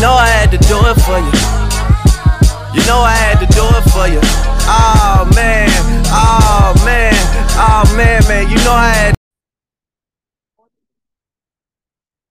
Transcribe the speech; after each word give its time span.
Know 0.00 0.12
I 0.12 0.28
had 0.28 0.52
to 0.52 0.58
do 0.58 0.78
it 0.78 0.94
for 1.00 1.18
you. 1.18 1.32
You 2.72 2.86
know 2.86 3.00
I 3.00 3.16
had 3.16 3.40
to 3.40 3.46
do 3.46 3.64
it 3.64 3.82
for 3.90 4.06
you. 4.06 4.20
Oh 4.22 5.28
man, 5.34 5.68
oh 6.06 6.72
man, 6.84 7.14
oh 7.58 7.96
man, 7.96 8.22
man. 8.28 8.48
You 8.48 8.56
know 8.58 8.74
I 8.74 8.90
had. 8.90 9.14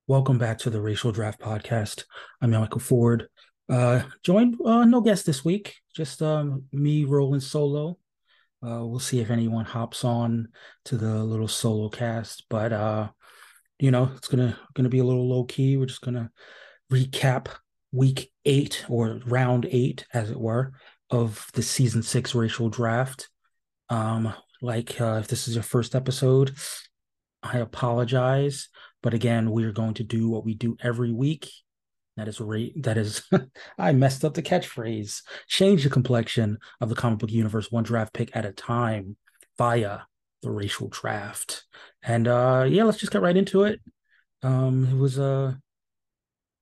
Welcome 0.07 0.37
back 0.37 0.59
to 0.59 0.69
the 0.69 0.79
Racial 0.79 1.11
Draft 1.11 1.41
Podcast. 1.41 2.05
I'm 2.41 2.51
Michael 2.51 2.79
Ford. 2.79 3.27
Uh, 3.67 4.03
joined 4.23 4.55
uh, 4.63 4.85
no 4.85 5.01
guest 5.01 5.25
this 5.25 5.43
week, 5.43 5.75
just 5.93 6.21
um, 6.21 6.63
me 6.71 7.03
rolling 7.03 7.41
solo. 7.41 7.99
Uh, 8.65 8.85
we'll 8.85 8.99
see 8.99 9.19
if 9.19 9.29
anyone 9.29 9.65
hops 9.65 10.05
on 10.05 10.47
to 10.85 10.95
the 10.95 11.21
little 11.21 11.49
solo 11.49 11.89
cast, 11.89 12.45
but 12.49 12.71
uh, 12.71 13.09
you 13.77 13.91
know 13.91 14.09
it's 14.15 14.29
gonna 14.29 14.57
gonna 14.73 14.87
be 14.87 14.99
a 14.99 15.03
little 15.03 15.27
low 15.27 15.43
key. 15.43 15.75
We're 15.75 15.85
just 15.85 15.99
gonna 15.99 16.31
recap 16.91 17.47
week 17.91 18.31
eight 18.45 18.85
or 18.89 19.19
round 19.25 19.67
eight, 19.69 20.05
as 20.13 20.29
it 20.29 20.39
were, 20.39 20.73
of 21.09 21.47
the 21.53 21.63
season 21.63 22.03
six 22.03 22.35
racial 22.35 22.69
draft. 22.69 23.29
Um, 23.89 24.33
like 24.61 24.99
uh, 24.99 25.19
if 25.21 25.27
this 25.27 25.47
is 25.47 25.55
your 25.55 25.63
first 25.63 25.95
episode, 25.95 26.55
I 27.43 27.59
apologize, 27.59 28.69
but 29.01 29.13
again, 29.13 29.51
we 29.51 29.63
are 29.63 29.71
going 29.71 29.93
to 29.95 30.03
do 30.03 30.29
what 30.29 30.45
we 30.45 30.53
do 30.53 30.75
every 30.81 31.11
week. 31.11 31.49
That 32.17 32.27
is 32.27 32.41
rate. 32.41 32.83
That 32.83 32.97
is, 32.97 33.21
I 33.77 33.91
messed 33.93 34.25
up 34.25 34.33
the 34.33 34.41
catchphrase. 34.41 35.21
Change 35.47 35.83
the 35.83 35.89
complexion 35.89 36.57
of 36.81 36.89
the 36.89 36.95
comic 36.95 37.19
book 37.19 37.31
universe 37.31 37.71
one 37.71 37.83
draft 37.83 38.13
pick 38.13 38.35
at 38.35 38.45
a 38.45 38.51
time 38.51 39.15
via 39.57 39.99
the 40.41 40.51
racial 40.51 40.87
draft. 40.87 41.65
And 42.03 42.27
uh 42.27 42.65
yeah, 42.67 42.83
let's 42.83 42.97
just 42.97 43.11
get 43.11 43.21
right 43.21 43.37
into 43.37 43.63
it. 43.63 43.81
Um, 44.43 44.87
it 44.91 44.97
was 44.97 45.17
a 45.17 45.59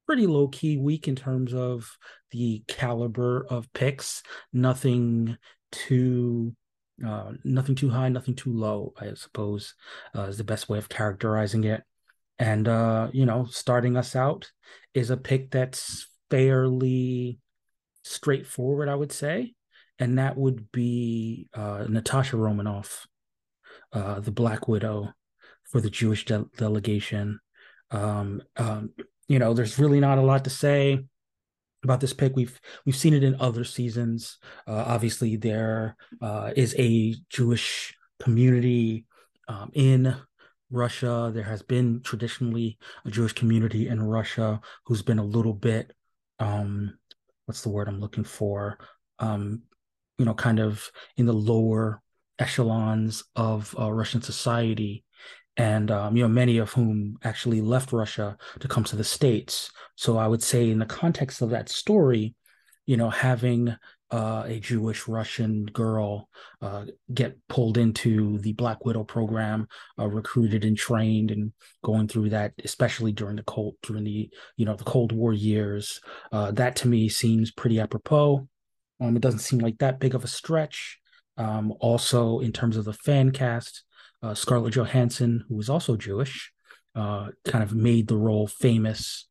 pretty 0.06 0.28
low 0.28 0.48
key 0.48 0.78
week 0.78 1.08
in 1.08 1.16
terms 1.16 1.54
of 1.54 1.90
the 2.32 2.64
caliber 2.68 3.46
of 3.50 3.72
picks. 3.74 4.24
Nothing 4.54 5.38
too 5.72 6.56
uh, 7.06 7.34
nothing 7.44 7.76
too 7.76 7.90
high, 7.90 8.08
nothing 8.10 8.36
too 8.36 8.54
low, 8.54 8.94
I 8.98 9.14
suppose, 9.16 9.76
uh, 10.16 10.24
is 10.24 10.38
the 10.38 10.46
best 10.46 10.70
way 10.70 10.78
of 10.78 10.88
characterizing 10.88 11.66
it. 11.66 11.84
And 12.40 12.68
uh, 12.68 13.10
you 13.14 13.26
know, 13.26 13.46
starting 13.46 13.98
us 13.98 14.16
out 14.16 14.52
is 14.94 15.10
a 15.10 15.18
pick 15.18 15.52
that's 15.52 16.08
fairly 16.30 17.40
straightforward, 18.04 18.90
I 18.90 18.96
would 18.96 19.12
say, 19.12 19.54
and 20.00 20.20
that 20.20 20.38
would 20.38 20.72
be 20.72 21.48
uh, 21.54 21.86
Natasha 21.88 22.38
Romanoff, 22.38 23.08
uh, 23.94 24.20
the 24.20 24.32
Black 24.32 24.68
Widow 24.68 25.14
for 25.64 25.82
the 25.82 25.90
Jewish 25.90 26.26
de- 26.26 26.46
delegation. 26.58 27.40
Um, 27.92 28.42
um, 28.58 28.92
you 29.28 29.40
know, 29.40 29.54
there's 29.54 29.80
really 29.80 30.00
not 30.00 30.18
a 30.18 30.22
lot 30.22 30.44
to 30.44 30.50
say 30.50 31.00
about 31.84 32.02
this 32.02 32.14
pick. 32.14 32.36
We've 32.36 32.60
we've 32.86 32.96
seen 32.96 33.14
it 33.14 33.24
in 33.24 33.40
other 33.40 33.64
seasons. 33.64 34.38
Uh, 34.68 34.84
obviously, 34.88 35.38
there 35.38 35.96
uh, 36.22 36.52
is 36.56 36.76
a 36.78 37.16
Jewish 37.30 37.96
community 38.20 39.06
um, 39.48 39.72
in 39.74 40.16
Russia. 40.70 41.32
There 41.34 41.44
has 41.44 41.62
been 41.62 42.02
traditionally 42.02 42.78
a 43.06 43.12
Jewish 43.12 43.34
community 43.34 43.88
in 43.88 44.02
Russia 44.04 44.60
who's 44.86 45.02
been 45.02 45.20
a 45.20 45.24
little 45.24 45.54
bit, 45.54 45.94
um, 46.40 46.98
what's 47.46 47.62
the 47.62 47.70
word 47.70 47.88
I'm 47.88 48.02
looking 48.02 48.24
for? 48.24 48.78
Um, 49.20 49.62
you 50.18 50.26
know, 50.26 50.34
kind 50.34 50.60
of 50.60 50.92
in 51.18 51.26
the 51.26 51.34
lower 51.34 52.02
echelons 52.40 53.24
of 53.36 53.76
uh, 53.80 53.92
Russian 53.92 54.22
society. 54.22 55.05
And, 55.58 55.90
um, 55.90 56.18
you 56.18 56.24
know, 56.24 56.30
many 56.30 56.58
of 56.58 56.74
whom 56.74 57.18
actually 57.24 57.62
left 57.62 57.94
Russia 57.94 58.38
to 58.60 58.68
come 58.68 58.84
to 58.86 58.96
the 58.96 59.04
States. 59.04 59.72
So 59.96 60.18
I 60.18 60.28
would 60.28 60.44
say, 60.44 60.70
in 60.70 60.80
the 60.80 60.86
context 60.86 61.42
of 61.42 61.52
that 61.52 61.70
story, 61.70 62.36
you 62.86 62.98
know, 62.98 63.10
having 63.10 63.76
uh, 64.12 64.44
a 64.46 64.60
Jewish 64.60 65.08
Russian 65.08 65.66
girl 65.66 66.30
uh, 66.62 66.86
get 67.14 67.38
pulled 67.48 67.78
into 67.78 68.38
the 68.40 68.54
Black 68.54 68.86
Widow 68.86 69.04
program, 69.04 69.68
uh, 70.00 70.08
recruited 70.08 70.64
and 70.64 70.78
trained, 70.78 71.32
and 71.32 71.52
going 71.84 72.08
through 72.08 72.30
that, 72.30 72.54
especially 72.64 73.12
during 73.12 73.38
the 73.38 73.44
cold 73.44 73.76
during 73.82 74.04
the 74.04 74.30
you 74.58 74.66
know 74.66 74.76
the 74.76 74.84
Cold 74.84 75.12
War 75.12 75.34
years. 75.34 76.00
Uh, 76.32 76.52
that 76.52 76.76
to 76.78 76.88
me 76.88 77.10
seems 77.10 77.52
pretty 77.52 77.80
apropos. 77.80 78.48
Um, 79.02 79.16
it 79.16 79.22
doesn't 79.22 79.40
seem 79.40 79.60
like 79.60 79.80
that 79.80 80.00
big 80.00 80.16
of 80.16 80.24
a 80.24 80.28
stretch. 80.28 81.00
Um, 81.38 81.74
also, 81.80 82.40
in 82.40 82.54
terms 82.54 82.78
of 82.78 82.86
the 82.86 82.94
fan 82.94 83.32
cast, 83.32 83.84
uh, 84.26 84.34
Scarlett 84.34 84.74
Johansson, 84.74 85.46
who 85.48 85.56
was 85.56 85.70
also 85.70 85.96
Jewish, 85.96 86.52
uh, 86.96 87.30
kind 87.46 87.64
of 87.64 87.76
made 87.76 88.08
the 88.08 88.18
role 88.18 88.48
famous. 88.48 89.28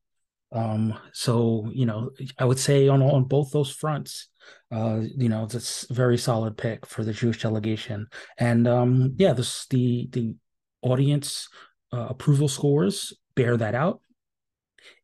Um, 0.53 0.97
so 1.13 1.69
you 1.75 1.85
know, 1.85 2.11
I 2.39 2.45
would 2.45 2.61
say 2.61 2.89
on 2.89 3.03
on 3.03 3.25
both 3.25 3.51
those 3.51 3.73
fronts, 3.73 4.29
uh, 4.71 5.01
you 5.17 5.29
know, 5.29 5.45
it's 5.45 5.91
a 5.91 5.95
very 5.95 6.17
solid 6.17 6.57
pick 6.57 6.87
for 6.87 7.03
the 7.03 7.13
Jewish 7.13 7.43
delegation. 7.43 8.07
And 8.39 8.69
um, 8.69 9.15
yeah, 9.17 9.33
this 9.33 9.67
the 9.69 10.09
the 10.13 10.35
audience 10.83 11.49
uh, 11.93 12.07
approval 12.11 12.49
scores 12.49 13.13
bear 13.35 13.57
that 13.57 13.75
out. 13.75 14.01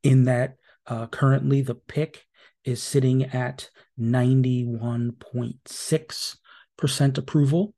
In 0.02 0.24
that, 0.24 0.56
uh, 0.86 1.06
currently 1.08 1.62
the 1.62 1.74
pick 1.74 2.26
is 2.64 2.82
sitting 2.82 3.24
at 3.24 3.70
ninety 3.96 4.64
one 4.64 5.12
point 5.12 5.56
six 5.66 6.38
percent 6.76 7.18
approval, 7.18 7.74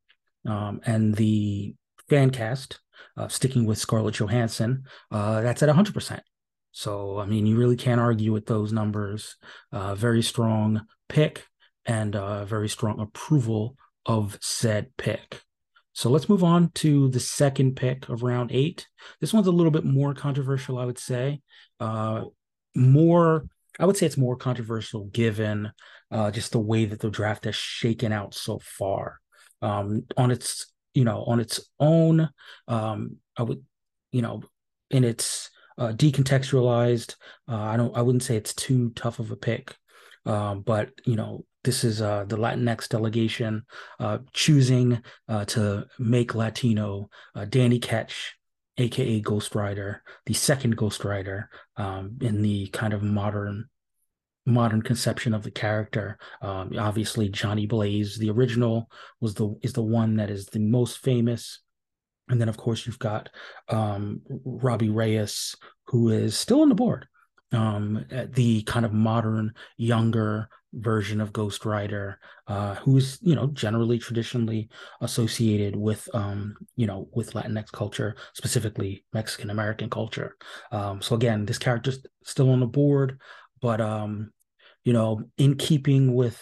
um, 0.46 0.80
and 0.84 1.14
the 1.14 1.74
fan 2.08 2.30
cast, 2.30 2.80
uh, 3.16 3.28
sticking 3.28 3.66
with 3.66 3.78
Scarlett 3.78 4.14
Johansson, 4.14 4.84
uh, 5.10 5.40
that's 5.40 5.62
at 5.62 5.68
hundred 5.68 5.94
percent. 5.94 6.22
So 6.72 7.18
I 7.18 7.26
mean, 7.26 7.46
you 7.46 7.56
really 7.56 7.76
can't 7.76 8.00
argue 8.00 8.32
with 8.32 8.46
those 8.46 8.72
numbers. 8.72 9.36
Uh, 9.70 9.94
very 9.94 10.22
strong 10.22 10.82
pick 11.08 11.44
and 11.84 12.16
uh, 12.16 12.44
very 12.44 12.68
strong 12.68 13.00
approval 13.00 13.76
of 14.06 14.38
said 14.40 14.90
pick. 14.96 15.42
So 15.92 16.08
let's 16.08 16.28
move 16.28 16.42
on 16.42 16.70
to 16.76 17.08
the 17.10 17.20
second 17.20 17.76
pick 17.76 18.08
of 18.08 18.22
round 18.22 18.50
eight. 18.52 18.88
This 19.20 19.32
one's 19.32 19.46
a 19.46 19.52
little 19.52 19.70
bit 19.70 19.84
more 19.84 20.14
controversial, 20.14 20.78
I 20.78 20.86
would 20.86 20.98
say. 20.98 21.42
Uh, 21.80 22.24
more, 22.74 23.46
I 23.78 23.84
would 23.84 23.96
say 23.96 24.06
it's 24.06 24.16
more 24.16 24.36
controversial 24.36 25.04
given 25.06 25.70
uh, 26.10 26.30
just 26.30 26.52
the 26.52 26.58
way 26.58 26.86
that 26.86 27.00
the 27.00 27.10
draft 27.10 27.44
has 27.44 27.56
shaken 27.56 28.10
out 28.10 28.32
so 28.32 28.58
far. 28.62 29.20
Um, 29.60 30.06
on 30.16 30.30
its, 30.30 30.71
you 30.94 31.04
know, 31.04 31.24
on 31.24 31.40
its 31.40 31.60
own, 31.80 32.28
um, 32.68 33.16
I 33.36 33.42
would, 33.42 33.62
you 34.10 34.22
know, 34.22 34.42
in 34.90 35.04
its 35.04 35.50
uh, 35.78 35.92
decontextualized, 35.92 37.16
uh, 37.48 37.56
I 37.56 37.76
don't, 37.76 37.96
I 37.96 38.02
wouldn't 38.02 38.22
say 38.22 38.36
it's 38.36 38.54
too 38.54 38.90
tough 38.94 39.18
of 39.18 39.30
a 39.30 39.36
pick. 39.36 39.76
Um, 40.24 40.60
but 40.60 40.90
you 41.04 41.16
know, 41.16 41.44
this 41.64 41.84
is 41.84 42.02
uh, 42.02 42.24
the 42.26 42.36
Latinx 42.36 42.88
delegation 42.88 43.64
uh, 44.00 44.18
choosing 44.32 45.02
uh, 45.28 45.44
to 45.46 45.86
make 45.98 46.34
Latino 46.34 47.08
uh, 47.34 47.44
Danny 47.44 47.78
Ketch, 47.78 48.34
aka 48.78 49.20
Ghost 49.20 49.54
Rider, 49.54 50.02
the 50.26 50.34
second 50.34 50.76
Ghost 50.76 51.04
Rider 51.04 51.50
um, 51.76 52.18
in 52.20 52.42
the 52.42 52.68
kind 52.68 52.92
of 52.92 53.02
modern 53.02 53.68
modern 54.46 54.82
conception 54.82 55.34
of 55.34 55.42
the 55.42 55.50
character. 55.50 56.18
Um, 56.40 56.72
obviously, 56.78 57.28
Johnny 57.28 57.66
Blaze, 57.66 58.18
the 58.18 58.30
original, 58.30 58.90
was 59.20 59.34
the 59.34 59.56
is 59.62 59.72
the 59.72 59.82
one 59.82 60.16
that 60.16 60.30
is 60.30 60.46
the 60.46 60.60
most 60.60 60.98
famous. 60.98 61.60
And 62.28 62.40
then, 62.40 62.48
of 62.48 62.56
course, 62.56 62.86
you've 62.86 62.98
got 62.98 63.28
um, 63.68 64.22
Robbie 64.44 64.88
Reyes, 64.88 65.54
who 65.88 66.08
is 66.08 66.36
still 66.36 66.62
on 66.62 66.68
the 66.68 66.74
board 66.74 67.06
um, 67.52 68.04
the 68.34 68.62
kind 68.62 68.84
of 68.84 68.92
modern, 68.92 69.54
younger 69.76 70.48
version 70.74 71.20
of 71.20 71.34
Ghost 71.34 71.66
Rider, 71.66 72.18
uh, 72.46 72.76
who's 72.76 73.18
you 73.20 73.34
know 73.34 73.48
generally 73.48 73.98
traditionally 73.98 74.70
associated 75.00 75.76
with 75.76 76.08
um, 76.14 76.56
you 76.76 76.86
know 76.86 77.08
with 77.12 77.34
Latinx 77.34 77.70
culture, 77.72 78.16
specifically 78.32 79.04
Mexican 79.12 79.50
American 79.50 79.90
culture. 79.90 80.36
Um, 80.70 81.02
so 81.02 81.14
again, 81.14 81.44
this 81.44 81.58
character's 81.58 81.98
still 82.24 82.50
on 82.50 82.60
the 82.60 82.66
board, 82.66 83.18
but 83.62 83.80
um, 83.80 84.32
you 84.84 84.92
know, 84.92 85.22
in 85.38 85.56
keeping 85.56 86.14
with 86.14 86.38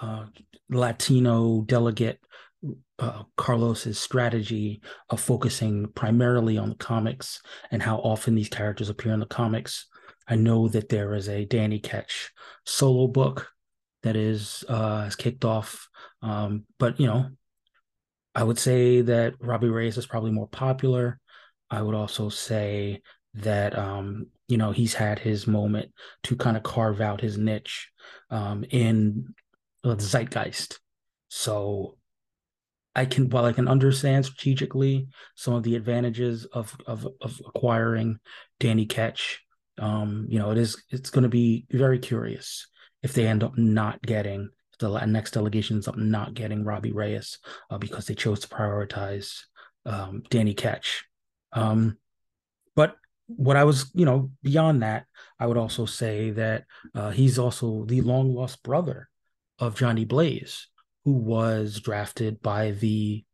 uh, 0.00 0.24
Latino 0.68 1.62
delegate 1.62 2.18
uh, 2.98 3.22
Carlos's 3.36 3.98
strategy 3.98 4.80
of 5.10 5.20
focusing 5.20 5.86
primarily 5.94 6.58
on 6.58 6.70
the 6.70 6.74
comics 6.74 7.40
and 7.70 7.80
how 7.80 7.98
often 7.98 8.34
these 8.34 8.48
characters 8.48 8.88
appear 8.88 9.12
in 9.12 9.20
the 9.20 9.26
comics. 9.26 9.86
I 10.26 10.34
know 10.34 10.68
that 10.68 10.88
there 10.88 11.14
is 11.14 11.28
a 11.28 11.44
Danny 11.44 11.78
Ketch 11.78 12.32
solo 12.66 13.06
book 13.06 13.48
that 14.02 14.16
is 14.16 14.64
uh, 14.68 15.04
has 15.04 15.16
kicked 15.16 15.44
off, 15.44 15.88
um, 16.22 16.64
but 16.78 16.98
you 17.00 17.06
know, 17.06 17.30
I 18.34 18.44
would 18.44 18.58
say 18.58 19.00
that 19.02 19.34
Robbie 19.40 19.68
Reyes 19.68 19.96
is 19.96 20.06
probably 20.06 20.30
more 20.30 20.48
popular. 20.48 21.20
I 21.70 21.82
would 21.82 21.94
also 21.94 22.28
say 22.28 23.02
that 23.42 23.78
um, 23.78 24.26
you 24.46 24.56
know 24.56 24.72
he's 24.72 24.94
had 24.94 25.18
his 25.18 25.46
moment 25.46 25.92
to 26.24 26.36
kind 26.36 26.56
of 26.56 26.62
carve 26.62 27.00
out 27.00 27.20
his 27.20 27.38
niche 27.38 27.90
um, 28.30 28.64
in 28.70 29.34
the 29.82 29.94
zeitgeist. 29.96 30.78
So 31.28 31.96
I 32.94 33.04
can 33.04 33.28
while 33.30 33.44
I 33.44 33.52
can 33.52 33.68
understand 33.68 34.26
strategically 34.26 35.08
some 35.34 35.54
of 35.54 35.62
the 35.62 35.76
advantages 35.76 36.44
of 36.46 36.76
of, 36.86 37.06
of 37.20 37.40
acquiring 37.46 38.18
Danny 38.60 38.86
Ketch, 38.86 39.44
um, 39.78 40.26
you 40.28 40.38
know, 40.38 40.50
it 40.50 40.58
is 40.58 40.82
it's 40.90 41.10
going 41.10 41.22
to 41.22 41.28
be 41.28 41.66
very 41.70 41.98
curious 41.98 42.66
if 43.02 43.12
they 43.12 43.26
end 43.26 43.44
up 43.44 43.56
not 43.56 44.02
getting 44.02 44.50
the 44.78 45.04
next 45.06 45.32
delegation 45.32 45.76
ends 45.76 45.88
up 45.88 45.96
not 45.96 46.34
getting 46.34 46.64
Robbie 46.64 46.92
Reyes 46.92 47.38
uh, 47.70 47.78
because 47.78 48.06
they 48.06 48.14
chose 48.14 48.40
to 48.40 48.48
prioritize 48.48 49.40
um, 49.84 50.22
Danny 50.30 50.54
Ketch. 50.54 51.04
Um, 51.52 51.98
but 52.76 52.96
what 53.28 53.56
I 53.56 53.64
was, 53.64 53.90
you 53.94 54.04
know, 54.04 54.30
beyond 54.42 54.82
that, 54.82 55.04
I 55.38 55.46
would 55.46 55.56
also 55.56 55.86
say 55.86 56.30
that 56.30 56.64
uh, 56.94 57.10
he's 57.10 57.38
also 57.38 57.84
the 57.84 58.00
long 58.00 58.34
lost 58.34 58.62
brother 58.62 59.08
of 59.58 59.76
Johnny 59.76 60.04
Blaze, 60.04 60.68
who 61.04 61.12
was 61.12 61.80
drafted 61.80 62.40
by 62.42 62.72
the 62.72 63.24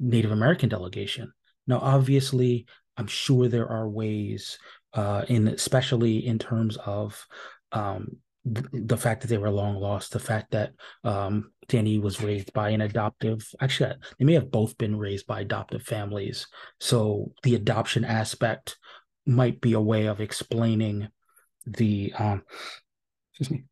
Native 0.00 0.32
American 0.32 0.68
delegation. 0.68 1.32
Now, 1.66 1.78
obviously, 1.80 2.66
I'm 2.96 3.06
sure 3.06 3.48
there 3.48 3.68
are 3.68 3.88
ways, 3.88 4.58
uh, 4.94 5.24
in 5.28 5.48
especially 5.48 6.26
in 6.26 6.38
terms 6.38 6.76
of 6.78 7.26
um, 7.72 8.16
the 8.44 8.96
fact 8.96 9.22
that 9.22 9.28
they 9.28 9.38
were 9.38 9.50
long 9.50 9.76
lost, 9.76 10.12
the 10.12 10.18
fact 10.18 10.50
that 10.52 10.72
um, 11.02 11.52
Danny 11.68 11.98
was 11.98 12.22
raised 12.22 12.52
by 12.52 12.70
an 12.70 12.82
adoptive, 12.82 13.46
actually, 13.60 13.94
they 14.18 14.24
may 14.24 14.34
have 14.34 14.50
both 14.50 14.76
been 14.76 14.96
raised 14.96 15.26
by 15.26 15.40
adoptive 15.40 15.82
families. 15.82 16.46
So 16.78 17.32
the 17.42 17.54
adoption 17.54 18.04
aspect 18.04 18.76
might 19.26 19.60
be 19.60 19.72
a 19.72 19.80
way 19.80 20.06
of 20.06 20.20
explaining 20.20 21.08
the, 21.66 22.12
um, 22.18 22.42
excuse 23.32 23.50
me, 23.50 23.64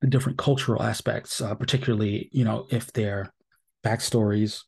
the 0.00 0.06
different 0.06 0.38
cultural 0.38 0.82
aspects, 0.82 1.40
uh, 1.40 1.54
particularly, 1.54 2.28
you 2.32 2.44
know, 2.44 2.66
if 2.70 2.92
their 2.92 3.32
backstories 3.84 4.62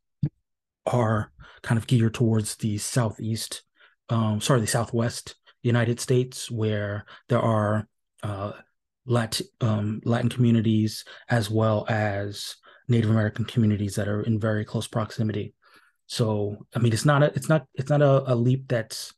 are 0.87 1.33
kind 1.63 1.79
of 1.79 1.87
geared 1.87 2.15
towards 2.15 2.57
the 2.57 2.79
Southeast, 2.79 3.63
um, 4.09 4.41
sorry, 4.41 4.61
the 4.61 4.67
Southwest 4.67 5.35
United 5.63 6.01
States, 6.01 6.51
where 6.51 7.05
there 7.29 7.41
are 7.41 7.87
uh, 8.23 8.53
Latin, 9.07 9.47
um, 9.61 10.01
Latin 10.05 10.29
communities 10.29 11.05
as 11.29 11.51
well 11.51 11.85
as 11.89 12.57
Native 12.87 13.11
American 13.11 13.45
communities 13.45 13.97
that 13.97 14.09
are 14.09 14.23
in 14.23 14.39
very 14.39 14.65
close 14.65 14.87
proximity. 14.87 15.55
So, 16.07 16.65
I 16.75 16.79
mean, 16.79 16.93
it's 16.93 17.05
not 17.05 17.23
a, 17.23 17.27
it's 17.35 17.49
not, 17.49 17.67
it's 17.75 17.91
not 17.91 18.01
a, 18.01 18.33
a 18.33 18.35
leap 18.35 18.69
that's 18.69 19.13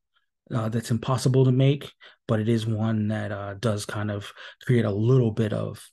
uh, 0.54 0.68
that's 0.68 0.90
impossible 0.90 1.44
to 1.44 1.52
make, 1.52 1.92
but 2.26 2.40
it 2.40 2.48
is 2.48 2.66
one 2.66 3.08
that 3.08 3.32
uh, 3.32 3.54
does 3.54 3.84
kind 3.84 4.10
of 4.10 4.32
create 4.64 4.84
a 4.84 4.90
little 4.90 5.30
bit 5.30 5.52
of 5.52 5.84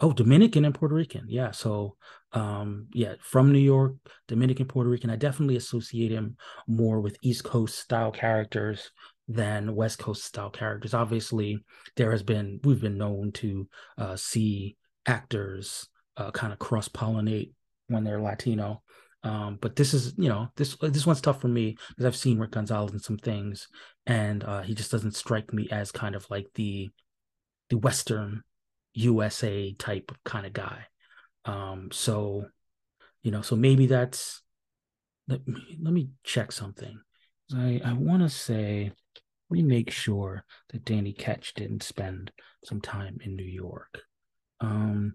oh 0.00 0.12
Dominican 0.12 0.64
and 0.64 0.74
Puerto 0.74 0.94
Rican, 0.94 1.26
yeah. 1.28 1.52
So 1.52 1.96
um, 2.32 2.86
yeah, 2.92 3.14
from 3.20 3.52
New 3.52 3.58
York, 3.58 3.94
Dominican, 4.28 4.66
Puerto 4.66 4.88
Rican. 4.88 5.10
I 5.10 5.16
definitely 5.16 5.56
associate 5.56 6.12
him 6.12 6.36
more 6.66 7.00
with 7.00 7.18
East 7.22 7.44
Coast 7.44 7.78
style 7.78 8.12
characters 8.12 8.90
than 9.28 9.74
West 9.74 9.98
Coast 9.98 10.24
style 10.24 10.50
characters. 10.50 10.94
Obviously, 10.94 11.58
there 11.96 12.10
has 12.12 12.22
been 12.22 12.60
we've 12.64 12.80
been 12.80 12.98
known 12.98 13.32
to 13.32 13.68
uh, 13.98 14.16
see 14.16 14.76
actors 15.06 15.88
uh, 16.16 16.30
kind 16.30 16.52
of 16.52 16.58
cross 16.58 16.88
pollinate 16.88 17.52
when 17.88 18.04
they're 18.04 18.20
Latino. 18.20 18.82
Um, 19.22 19.58
but 19.60 19.76
this 19.76 19.92
is, 19.92 20.14
you 20.16 20.28
know, 20.28 20.48
this 20.56 20.76
this 20.80 21.06
one's 21.06 21.20
tough 21.20 21.40
for 21.40 21.48
me 21.48 21.76
because 21.90 22.06
I've 22.06 22.16
seen 22.16 22.38
Rick 22.38 22.52
Gonzalez 22.52 22.92
in 22.92 23.00
some 23.00 23.18
things, 23.18 23.68
and 24.06 24.42
uh, 24.44 24.62
he 24.62 24.74
just 24.74 24.90
doesn't 24.90 25.16
strike 25.16 25.52
me 25.52 25.68
as 25.70 25.92
kind 25.92 26.14
of 26.14 26.26
like 26.30 26.46
the 26.54 26.90
the 27.68 27.76
Western 27.76 28.42
USA 28.94 29.74
type 29.74 30.12
kind 30.24 30.46
of 30.46 30.52
guy. 30.52 30.86
Um, 31.44 31.90
so, 31.92 32.46
you 33.22 33.30
know, 33.30 33.42
so 33.42 33.56
maybe 33.56 33.86
that's 33.86 34.42
let 35.28 35.46
me 35.46 35.78
let 35.82 35.92
me 35.92 36.10
check 36.24 36.52
something. 36.52 37.00
I 37.54 37.80
I 37.84 37.92
want 37.92 38.22
to 38.22 38.28
say 38.28 38.92
me 39.50 39.62
make 39.62 39.90
sure 39.90 40.44
that 40.70 40.84
Danny 40.84 41.12
Ketch 41.12 41.54
didn't 41.54 41.82
spend 41.82 42.30
some 42.64 42.80
time 42.80 43.18
in 43.24 43.36
New 43.36 43.44
York. 43.44 44.02
Um, 44.60 45.14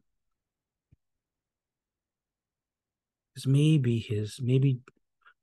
because 3.33 3.47
maybe 3.47 3.99
his 3.99 4.39
maybe 4.41 4.79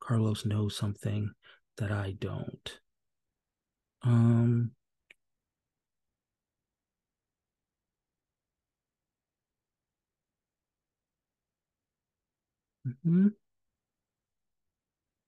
Carlos 0.00 0.44
knows 0.44 0.76
something 0.76 1.32
that 1.78 1.92
I 1.92 2.12
don't. 2.18 2.78
Um, 4.02 4.72
mm-hmm. 12.86 13.28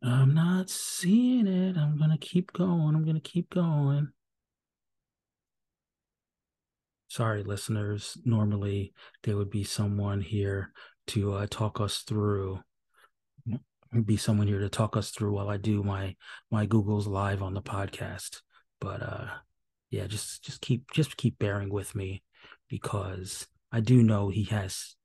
I'm 0.03 0.35
not 0.35 0.69
seeing 0.69 1.47
it. 1.47 1.77
I'm 1.77 1.99
gonna 1.99 2.19
keep 2.19 2.53
going. 2.53 2.95
I'm 2.95 3.05
gonna 3.05 3.21
keep 3.21 3.51
going. 3.51 4.09
Sorry, 7.09 7.43
listeners. 7.43 8.19
Normally 8.25 8.93
there 9.23 9.37
would 9.37 9.51
be 9.51 9.65
someone 9.65 10.21
here 10.21 10.73
to 11.09 11.35
uh, 11.35 11.47
talk 11.49 11.81
us 11.81 11.99
through. 11.99 12.61
Be 14.05 14.17
someone 14.17 14.49
here 14.49 14.59
to 14.59 14.69
talk 14.69 14.97
us 14.97 15.11
through 15.11 15.33
while 15.33 15.49
I 15.49 15.57
do 15.57 15.83
my 15.83 16.17
my 16.51 16.67
Google's 16.67 17.07
live 17.07 17.43
on 17.43 17.55
the 17.55 17.63
podcast. 17.63 18.41
But 18.81 19.03
uh, 19.03 19.29
yeah, 19.91 20.07
just 20.07 20.45
just 20.45 20.61
keep 20.61 20.91
just 20.91 21.17
keep 21.17 21.39
bearing 21.39 21.71
with 21.71 21.95
me 21.95 22.23
because 22.69 23.47
I 23.73 23.81
do 23.81 24.03
know 24.03 24.29
he 24.29 24.45
has. 24.45 24.97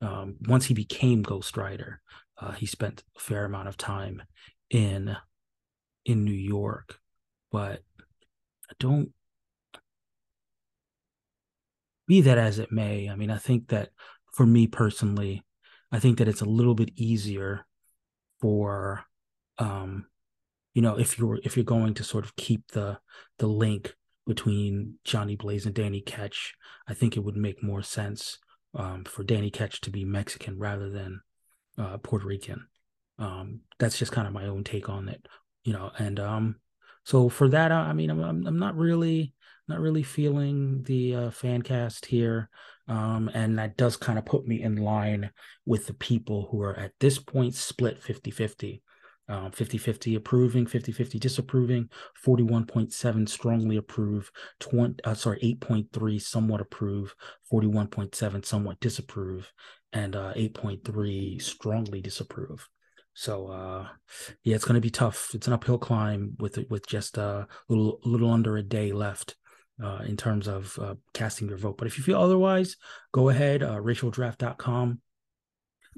Um, 0.00 0.36
once 0.46 0.66
he 0.66 0.74
became 0.74 1.22
Ghost 1.22 1.56
Rider, 1.56 2.00
uh, 2.40 2.52
he 2.52 2.66
spent 2.66 3.02
a 3.16 3.20
fair 3.20 3.44
amount 3.44 3.68
of 3.68 3.76
time 3.76 4.22
in 4.70 5.16
in 6.04 6.24
New 6.24 6.32
York, 6.32 6.98
but 7.50 7.82
I 8.70 8.74
don't. 8.78 9.12
Be 12.06 12.22
that 12.22 12.38
as 12.38 12.58
it 12.58 12.72
may, 12.72 13.10
I 13.10 13.16
mean, 13.16 13.30
I 13.30 13.36
think 13.36 13.68
that 13.68 13.90
for 14.32 14.46
me 14.46 14.66
personally, 14.66 15.44
I 15.92 15.98
think 15.98 16.18
that 16.18 16.28
it's 16.28 16.40
a 16.40 16.46
little 16.46 16.74
bit 16.74 16.90
easier 16.96 17.66
for 18.40 19.04
um 19.58 20.06
you 20.72 20.80
know 20.80 20.96
if 20.96 21.18
you're 21.18 21.40
if 21.42 21.56
you're 21.56 21.64
going 21.64 21.92
to 21.94 22.04
sort 22.04 22.24
of 22.24 22.36
keep 22.36 22.68
the 22.68 22.98
the 23.38 23.48
link 23.48 23.94
between 24.26 24.94
Johnny 25.04 25.34
Blaze 25.36 25.66
and 25.66 25.74
Danny 25.74 26.00
Ketch, 26.00 26.54
I 26.86 26.94
think 26.94 27.16
it 27.16 27.24
would 27.24 27.36
make 27.36 27.62
more 27.62 27.82
sense 27.82 28.38
um, 28.74 29.04
for 29.04 29.22
Danny 29.22 29.50
Ketch 29.50 29.80
to 29.82 29.90
be 29.90 30.04
Mexican 30.04 30.58
rather 30.58 30.90
than 30.90 31.20
uh, 31.76 31.98
Puerto 31.98 32.26
Rican. 32.26 32.66
Um, 33.18 33.60
that's 33.78 33.98
just 33.98 34.12
kind 34.12 34.26
of 34.26 34.32
my 34.32 34.46
own 34.46 34.64
take 34.64 34.88
on 34.88 35.08
it, 35.08 35.26
you 35.64 35.72
know. 35.72 35.90
And 35.98 36.20
um, 36.20 36.56
so 37.04 37.28
for 37.28 37.48
that, 37.48 37.72
I 37.72 37.92
mean, 37.92 38.10
I'm 38.10 38.46
I'm 38.46 38.58
not 38.58 38.76
really 38.76 39.34
not 39.68 39.80
really 39.80 40.02
feeling 40.02 40.82
the 40.84 41.14
uh, 41.14 41.30
fan 41.30 41.62
cast 41.62 42.06
here. 42.06 42.48
Um, 42.88 43.30
and 43.34 43.58
that 43.58 43.76
does 43.76 43.96
kind 43.96 44.18
of 44.18 44.24
put 44.24 44.46
me 44.46 44.62
in 44.62 44.76
line 44.76 45.30
with 45.66 45.86
the 45.86 45.92
people 45.92 46.48
who 46.50 46.62
are 46.62 46.74
at 46.74 46.92
this 47.00 47.18
point 47.18 47.54
split 47.54 48.02
50 48.02 48.30
50. 48.30 48.82
Um, 49.30 49.50
50 49.52 49.76
50 49.76 50.14
approving, 50.14 50.66
50 50.66 50.90
50 50.90 51.18
disapproving, 51.18 51.90
41.7 52.24 53.28
strongly 53.28 53.76
approve, 53.76 54.30
20, 54.60 55.04
uh, 55.04 55.12
sorry, 55.12 55.38
8.3 55.60 56.20
somewhat 56.22 56.62
approve, 56.62 57.14
41.7 57.52 58.44
somewhat 58.46 58.80
disapprove, 58.80 59.52
and 59.92 60.16
uh, 60.16 60.32
8.3 60.34 61.42
strongly 61.42 62.00
disapprove. 62.00 62.68
So 63.12 63.48
uh, 63.48 63.88
yeah, 64.44 64.54
it's 64.54 64.64
going 64.64 64.76
to 64.76 64.80
be 64.80 64.90
tough. 64.90 65.32
It's 65.34 65.48
an 65.48 65.52
uphill 65.52 65.78
climb 65.78 66.36
with 66.38 66.56
with 66.70 66.86
just 66.86 67.18
a 67.18 67.48
little 67.68 68.00
little 68.04 68.30
under 68.30 68.56
a 68.56 68.62
day 68.62 68.92
left 68.92 69.34
uh, 69.82 70.02
in 70.06 70.16
terms 70.16 70.46
of 70.48 70.78
uh, 70.80 70.94
casting 71.14 71.48
your 71.48 71.58
vote. 71.58 71.78
But 71.78 71.86
if 71.86 71.98
you 71.98 72.04
feel 72.04 72.20
otherwise, 72.20 72.76
go 73.12 73.28
ahead, 73.28 73.62
uh, 73.62 73.76
racialdraft.com. 73.76 75.00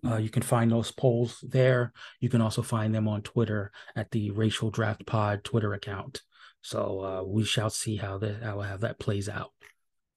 Uh, 0.04 0.16
you 0.16 0.30
can 0.30 0.42
find 0.42 0.70
those 0.70 0.90
polls 0.90 1.44
there. 1.46 1.92
You 2.20 2.28
can 2.28 2.40
also 2.40 2.62
find 2.62 2.94
them 2.94 3.06
on 3.06 3.22
Twitter 3.22 3.70
at 3.94 4.10
the 4.10 4.30
Racial 4.30 4.70
Draft 4.70 5.06
Pod 5.06 5.44
Twitter 5.44 5.74
account. 5.74 6.22
So 6.62 7.00
uh, 7.00 7.22
we 7.24 7.44
shall 7.44 7.70
see 7.70 7.96
how 7.96 8.18
that 8.18 8.42
how, 8.42 8.76
that 8.78 8.98
plays 8.98 9.28
out. 9.28 9.52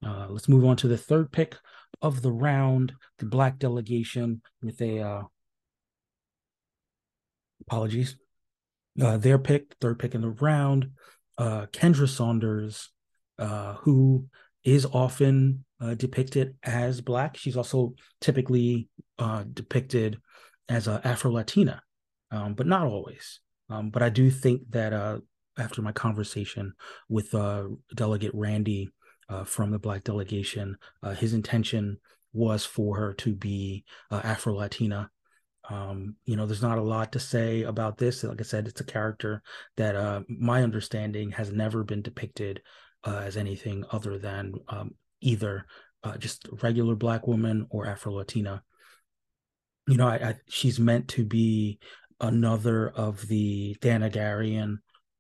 Uh, 0.06 0.28
let's 0.30 0.50
move 0.50 0.66
on 0.66 0.76
to 0.78 0.88
the 0.88 0.98
third 0.98 1.32
pick 1.32 1.56
of 2.02 2.22
the 2.22 2.32
round, 2.32 2.94
the 3.20 3.26
black 3.26 3.60
delegation 3.60 4.42
with 4.62 4.82
a 4.82 5.00
uh, 5.00 5.22
apologies. 7.62 8.18
Uh, 9.02 9.18
their 9.18 9.40
pick, 9.40 9.74
third 9.82 9.98
pick 9.98 10.14
in 10.14 10.22
the 10.22 10.30
round, 10.30 10.92
uh, 11.38 11.66
Kendra 11.72 12.08
Saunders, 12.08 12.90
who 13.82 14.28
is 14.64 14.86
often 14.86 15.66
depicted 15.98 16.56
as 16.64 17.02
black. 17.02 17.36
She's 17.36 17.58
also 17.58 17.96
typically 18.22 18.88
uh, 19.20 19.44
depicted 19.52 20.20
as 20.70 20.88
a 20.88 21.02
Afro 21.04 21.32
Latina, 21.32 21.82
um, 22.32 22.54
but 22.54 22.68
not 22.68 22.88
always. 22.88 23.40
Um, 23.70 23.90
but 23.90 24.04
I 24.04 24.10
do 24.10 24.30
think 24.30 24.62
that 24.70 24.94
uh, 24.94 25.20
after 25.58 25.82
my 25.82 25.92
conversation 25.92 26.74
with 27.10 27.34
uh, 27.34 27.66
Delegate 27.96 28.34
Randy 28.34 28.90
uh, 29.30 29.44
from 29.44 29.72
the 29.72 29.80
Black 29.80 30.04
delegation, 30.04 30.78
his 31.18 31.34
intention 31.34 31.98
was 32.34 32.66
for 32.66 32.98
her 32.98 33.14
to 33.14 33.34
be 33.34 33.86
Afro 34.12 34.56
Latina. 34.56 35.10
Um, 35.70 36.16
you 36.26 36.36
know, 36.36 36.46
there's 36.46 36.62
not 36.62 36.78
a 36.78 36.84
lot 36.84 37.14
to 37.14 37.20
say 37.20 37.64
about 37.64 37.98
this. 37.98 38.24
Like 38.24 38.42
I 38.42 38.44
said, 38.44 38.68
it's 38.68 38.82
a 38.82 38.86
character 38.86 39.42
that 39.78 40.26
my 40.28 40.62
understanding 40.64 41.32
has 41.32 41.52
never 41.52 41.84
been 41.84 42.02
depicted 42.02 42.62
uh, 43.04 43.22
as 43.24 43.38
anything 43.38 43.84
other 43.92 44.18
than 44.18 44.54
um, 44.70 44.96
either 45.22 45.66
uh, 46.04 46.18
just 46.18 46.48
regular 46.62 46.96
black 46.96 47.28
woman 47.28 47.68
or 47.70 47.86
Afro 47.86 48.14
Latina. 48.14 48.64
You 49.88 49.98
know, 49.98 50.08
I, 50.08 50.16
I, 50.16 50.36
she's 50.48 50.80
meant 50.80 51.10
to 51.10 51.26
be 51.26 51.80
another 52.20 52.90
of 52.90 53.28
the 53.28 53.76
Thanagarian, 53.82 54.78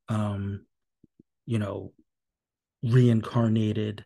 um, 0.07 0.65
you 1.45 1.59
know, 1.59 1.91
reincarnated 2.81 4.05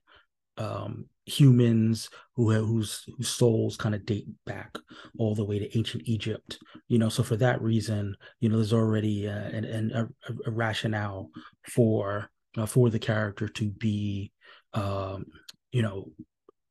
um, 0.58 1.06
humans 1.26 2.10
who 2.36 2.52
whose 2.52 3.04
whose 3.18 3.30
souls 3.30 3.78
kind 3.78 3.94
of 3.94 4.06
date 4.06 4.26
back 4.46 4.76
all 5.20 5.36
the 5.36 5.46
way 5.46 5.60
to 5.60 5.78
ancient 5.78 6.04
Egypt. 6.08 6.58
You 6.88 6.98
know, 6.98 7.10
so 7.10 7.22
for 7.22 7.36
that 7.38 7.62
reason, 7.62 8.16
you 8.40 8.50
know, 8.50 8.56
there's 8.56 8.74
already 8.74 9.28
uh, 9.28 9.32
an, 9.32 9.66
an 9.66 9.92
a, 9.92 10.34
a 10.50 10.52
rationale 10.52 11.30
for 11.70 12.30
uh, 12.58 12.66
for 12.66 12.90
the 12.90 13.00
character 13.00 13.48
to 13.48 13.70
be, 13.70 14.32
um, 14.74 15.26
you 15.72 15.84
know, 15.84 16.12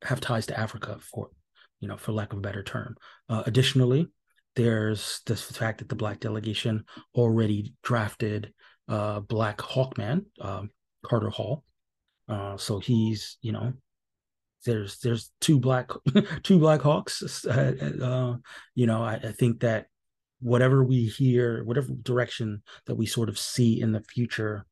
have 0.02 0.20
ties 0.20 0.46
to 0.46 0.58
Africa 0.58 0.98
for, 1.00 1.30
you 1.80 1.88
know, 1.88 1.96
for 1.96 2.12
lack 2.12 2.32
of 2.32 2.38
a 2.38 2.42
better 2.42 2.62
term. 2.62 2.96
Uh, 3.28 3.42
additionally, 3.46 4.08
there's 4.54 5.20
the 5.26 5.36
fact 5.36 5.78
that 5.78 5.88
the 5.88 5.94
black 5.94 6.20
delegation 6.20 6.84
already 7.14 7.74
drafted 7.82 8.52
uh, 8.88 9.20
Black 9.20 9.58
Hawkman, 9.58 10.24
um, 10.40 10.70
Carter 11.04 11.30
Hall. 11.30 11.64
Uh, 12.28 12.56
so 12.56 12.78
he's, 12.78 13.36
you 13.42 13.52
know, 13.52 13.72
there's 14.64 14.98
there's 14.98 15.30
two 15.40 15.60
black 15.60 15.90
two 16.42 16.58
black 16.58 16.80
hawks. 16.80 17.44
Uh, 17.44 17.74
uh, 18.02 18.36
you 18.74 18.86
know, 18.86 19.02
I, 19.02 19.14
I 19.14 19.32
think 19.32 19.60
that 19.60 19.86
whatever 20.40 20.84
we 20.84 21.06
hear, 21.06 21.64
whatever 21.64 21.88
direction 22.02 22.62
that 22.86 22.96
we 22.96 23.06
sort 23.06 23.28
of 23.28 23.38
see 23.38 23.80
in 23.80 23.92
the 23.92 24.02
future 24.02 24.66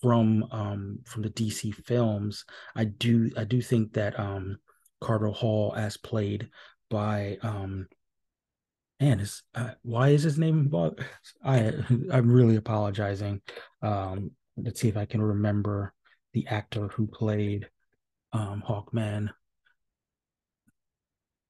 from 0.00 0.44
um 0.50 1.00
from 1.04 1.22
the 1.22 1.30
DC 1.30 1.74
films, 1.84 2.44
I 2.74 2.84
do 2.84 3.30
I 3.36 3.44
do 3.44 3.60
think 3.60 3.92
that 3.94 4.18
um 4.18 4.58
Carter 5.00 5.28
Hall 5.28 5.74
as 5.76 5.96
played 5.96 6.48
by 6.90 7.38
um 7.42 7.86
man 9.00 9.20
is 9.20 9.42
uh, 9.54 9.72
why 9.82 10.08
is 10.08 10.22
his 10.22 10.38
name 10.38 10.70
I 11.44 11.72
I'm 12.12 12.30
really 12.30 12.56
apologizing. 12.56 13.42
Um 13.82 14.32
let's 14.56 14.80
see 14.80 14.88
if 14.88 14.96
I 14.96 15.04
can 15.04 15.22
remember 15.22 15.94
the 16.32 16.46
actor 16.46 16.88
who 16.88 17.06
played 17.06 17.68
um 18.32 18.62
Hawkman. 18.66 19.30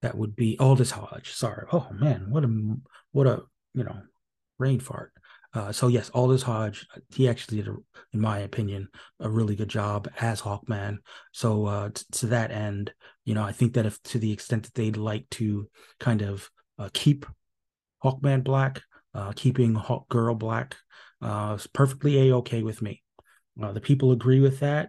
That 0.02 0.16
would 0.16 0.36
be 0.36 0.56
Aldis 0.58 0.92
Hodge. 0.92 1.32
Sorry. 1.32 1.66
Oh 1.72 1.88
man, 1.92 2.30
what 2.30 2.44
a 2.44 2.76
what 3.12 3.26
a 3.26 3.42
you 3.74 3.84
know 3.84 4.00
brain 4.58 4.80
fart. 4.80 5.12
Uh, 5.54 5.72
so 5.72 5.88
yes, 5.88 6.10
Aldis 6.10 6.42
Hodge, 6.42 6.86
he 7.14 7.28
actually 7.28 7.56
did, 7.58 7.68
a, 7.68 7.76
in 8.12 8.20
my 8.20 8.40
opinion, 8.40 8.88
a 9.18 9.30
really 9.30 9.56
good 9.56 9.68
job 9.68 10.08
as 10.20 10.42
Hawkman. 10.42 10.98
So 11.32 11.64
uh, 11.64 11.88
t- 11.88 12.04
to 12.12 12.26
that 12.26 12.50
end, 12.50 12.92
you 13.28 13.34
know, 13.34 13.44
I 13.44 13.52
think 13.52 13.74
that 13.74 13.84
if 13.84 14.02
to 14.04 14.18
the 14.18 14.32
extent 14.32 14.62
that 14.62 14.72
they'd 14.72 14.96
like 14.96 15.28
to 15.32 15.68
kind 16.00 16.22
of 16.22 16.48
uh, 16.78 16.88
keep 16.94 17.26
Hawkman 18.02 18.42
black, 18.42 18.80
uh, 19.12 19.32
keeping 19.36 19.74
Hawk 19.74 20.08
Girl 20.08 20.34
black, 20.34 20.76
uh, 21.20 21.56
is 21.58 21.66
perfectly 21.66 22.30
a 22.30 22.36
okay 22.36 22.62
with 22.62 22.80
me. 22.80 23.02
Uh, 23.62 23.72
the 23.72 23.82
people 23.82 24.12
agree 24.12 24.40
with 24.40 24.60
that 24.60 24.88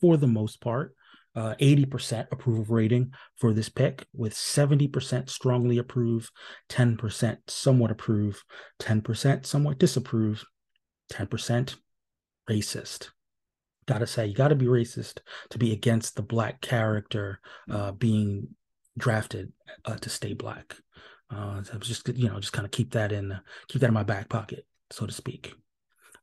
for 0.00 0.16
the 0.16 0.28
most 0.28 0.60
part 0.60 0.94
uh, 1.34 1.56
80% 1.60 2.28
approval 2.30 2.64
rating 2.68 3.12
for 3.36 3.52
this 3.52 3.68
pick, 3.68 4.06
with 4.12 4.34
70% 4.34 5.28
strongly 5.28 5.78
approve, 5.78 6.30
10% 6.68 7.38
somewhat 7.48 7.90
approve, 7.90 8.44
10% 8.78 9.46
somewhat 9.46 9.78
disapprove, 9.78 10.44
10% 11.12 11.74
racist. 12.48 13.10
Gotta 13.90 14.06
say, 14.06 14.26
you 14.26 14.34
gotta 14.34 14.54
be 14.54 14.66
racist 14.66 15.18
to 15.50 15.58
be 15.58 15.72
against 15.72 16.14
the 16.14 16.22
black 16.22 16.60
character 16.60 17.40
uh, 17.68 17.90
being 17.90 18.46
drafted 18.96 19.52
uh, 19.84 19.96
to 19.96 20.08
stay 20.08 20.32
black. 20.32 20.76
Uh, 21.28 21.64
so 21.64 21.76
just 21.78 22.06
you 22.16 22.28
know, 22.28 22.38
just 22.38 22.52
kind 22.52 22.64
of 22.64 22.70
keep 22.70 22.92
that 22.92 23.10
in, 23.10 23.36
keep 23.66 23.80
that 23.80 23.88
in 23.88 23.94
my 23.94 24.04
back 24.04 24.28
pocket, 24.28 24.64
so 24.92 25.06
to 25.06 25.12
speak. 25.12 25.54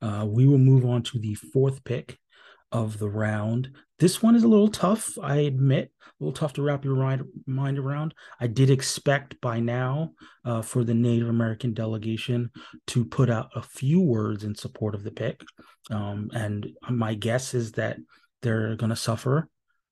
Uh, 0.01 0.25
we 0.25 0.47
will 0.47 0.57
move 0.57 0.85
on 0.85 1.03
to 1.03 1.19
the 1.19 1.33
fourth 1.35 1.83
pick 1.83 2.17
of 2.71 2.99
the 2.99 3.09
round. 3.09 3.71
This 3.99 4.21
one 4.21 4.35
is 4.35 4.43
a 4.43 4.47
little 4.47 4.67
tough, 4.67 5.17
I 5.21 5.37
admit, 5.37 5.91
a 6.05 6.23
little 6.23 6.33
tough 6.33 6.53
to 6.53 6.61
wrap 6.61 6.83
your 6.83 6.95
mind 7.45 7.79
around. 7.79 8.13
I 8.39 8.47
did 8.47 8.69
expect 8.69 9.39
by 9.41 9.59
now 9.59 10.11
uh, 10.45 10.61
for 10.61 10.83
the 10.83 10.93
Native 10.93 11.29
American 11.29 11.73
delegation 11.73 12.51
to 12.87 13.05
put 13.05 13.29
out 13.29 13.49
a 13.55 13.61
few 13.61 14.01
words 14.01 14.43
in 14.43 14.55
support 14.55 14.95
of 14.95 15.03
the 15.03 15.11
pick. 15.11 15.41
Um, 15.89 16.29
and 16.33 16.67
my 16.89 17.13
guess 17.13 17.53
is 17.53 17.73
that 17.73 17.97
they're 18.41 18.75
going 18.75 18.89
to 18.89 18.95
suffer. 18.95 19.49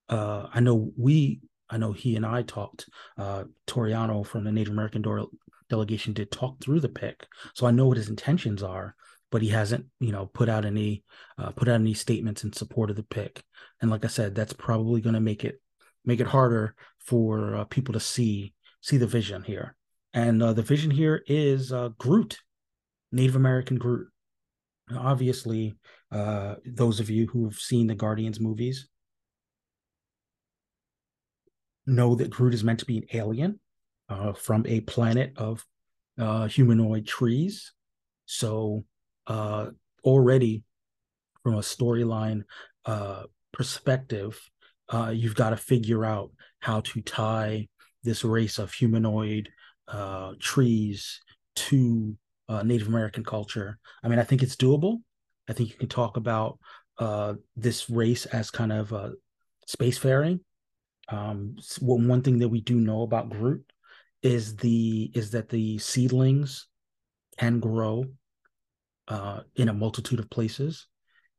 Uh, 0.09 0.47
I 0.53 0.59
know 0.59 0.91
we, 0.97 1.41
I 1.69 1.77
know 1.77 1.93
he 1.93 2.15
and 2.15 2.25
I 2.25 2.43
talked, 2.43 2.87
uh, 3.17 3.45
Toriano 3.65 4.25
from 4.25 4.43
the 4.43 4.51
Native 4.51 4.73
American 4.73 5.03
delegation 5.69 6.13
did 6.13 6.31
talk 6.31 6.59
through 6.61 6.81
the 6.81 6.89
pick. 6.89 7.25
So 7.55 7.65
I 7.65 7.71
know 7.71 7.87
what 7.87 7.97
his 7.97 8.09
intentions 8.09 8.61
are 8.61 8.95
but 9.35 9.41
he 9.41 9.49
hasn't, 9.49 9.85
you 9.99 10.13
know, 10.13 10.27
put 10.27 10.47
out 10.47 10.63
any 10.63 11.03
uh, 11.37 11.51
put 11.51 11.67
out 11.67 11.81
any 11.81 11.93
statements 11.93 12.45
in 12.45 12.53
support 12.53 12.89
of 12.89 12.95
the 12.95 13.03
pick. 13.03 13.43
And 13.81 13.91
like 13.91 14.05
I 14.05 14.07
said, 14.07 14.33
that's 14.33 14.53
probably 14.53 15.01
going 15.01 15.15
to 15.15 15.19
make 15.19 15.43
it 15.43 15.61
make 16.05 16.21
it 16.21 16.27
harder 16.27 16.73
for 16.99 17.53
uh, 17.53 17.65
people 17.65 17.91
to 17.95 17.99
see 17.99 18.53
see 18.79 18.95
the 18.95 19.05
vision 19.05 19.43
here. 19.43 19.75
And 20.13 20.41
uh, 20.41 20.53
the 20.53 20.61
vision 20.61 20.89
here 20.89 21.21
is 21.27 21.73
uh, 21.73 21.89
Groot, 21.97 22.37
Native 23.11 23.35
American 23.35 23.77
Groot. 23.77 24.07
Obviously, 24.95 25.75
uh, 26.13 26.55
those 26.65 27.01
of 27.01 27.09
you 27.09 27.27
who 27.27 27.43
have 27.43 27.55
seen 27.55 27.87
the 27.87 27.93
Guardians 27.93 28.39
movies 28.39 28.87
know 31.85 32.15
that 32.15 32.29
Groot 32.29 32.53
is 32.53 32.63
meant 32.63 32.79
to 32.79 32.85
be 32.85 32.99
an 32.99 33.07
alien 33.11 33.59
uh, 34.07 34.31
from 34.31 34.65
a 34.65 34.79
planet 34.79 35.33
of 35.35 35.65
uh, 36.17 36.47
humanoid 36.47 37.05
trees. 37.05 37.73
So 38.25 38.85
uh, 39.27 39.67
already, 40.03 40.63
from 41.43 41.55
a 41.55 41.59
storyline 41.59 42.43
uh, 42.85 43.23
perspective, 43.51 44.39
uh, 44.89 45.11
you've 45.13 45.35
got 45.35 45.51
to 45.51 45.57
figure 45.57 46.05
out 46.05 46.31
how 46.59 46.81
to 46.81 47.01
tie 47.01 47.67
this 48.03 48.23
race 48.23 48.59
of 48.59 48.71
humanoid 48.73 49.49
uh, 49.87 50.33
trees 50.39 51.21
to 51.55 52.15
uh, 52.49 52.63
Native 52.63 52.87
American 52.87 53.23
culture. 53.23 53.79
I 54.03 54.07
mean, 54.07 54.19
I 54.19 54.23
think 54.23 54.43
it's 54.43 54.55
doable. 54.55 55.01
I 55.49 55.53
think 55.53 55.69
you 55.69 55.75
can 55.75 55.89
talk 55.89 56.17
about 56.17 56.59
uh, 56.97 57.35
this 57.55 57.89
race 57.89 58.25
as 58.27 58.51
kind 58.51 58.71
of 58.71 58.93
uh, 58.93 59.09
spacefaring. 59.67 60.39
Um, 61.09 61.55
one 61.79 62.21
thing 62.21 62.39
that 62.39 62.49
we 62.49 62.61
do 62.61 62.75
know 62.75 63.03
about 63.03 63.29
Groot 63.29 63.63
is 64.23 64.55
the 64.55 65.11
is 65.13 65.31
that 65.31 65.49
the 65.49 65.77
seedlings 65.77 66.67
can 67.37 67.59
grow 67.59 68.05
uh, 69.07 69.41
in 69.55 69.69
a 69.69 69.73
multitude 69.73 70.19
of 70.19 70.29
places, 70.29 70.87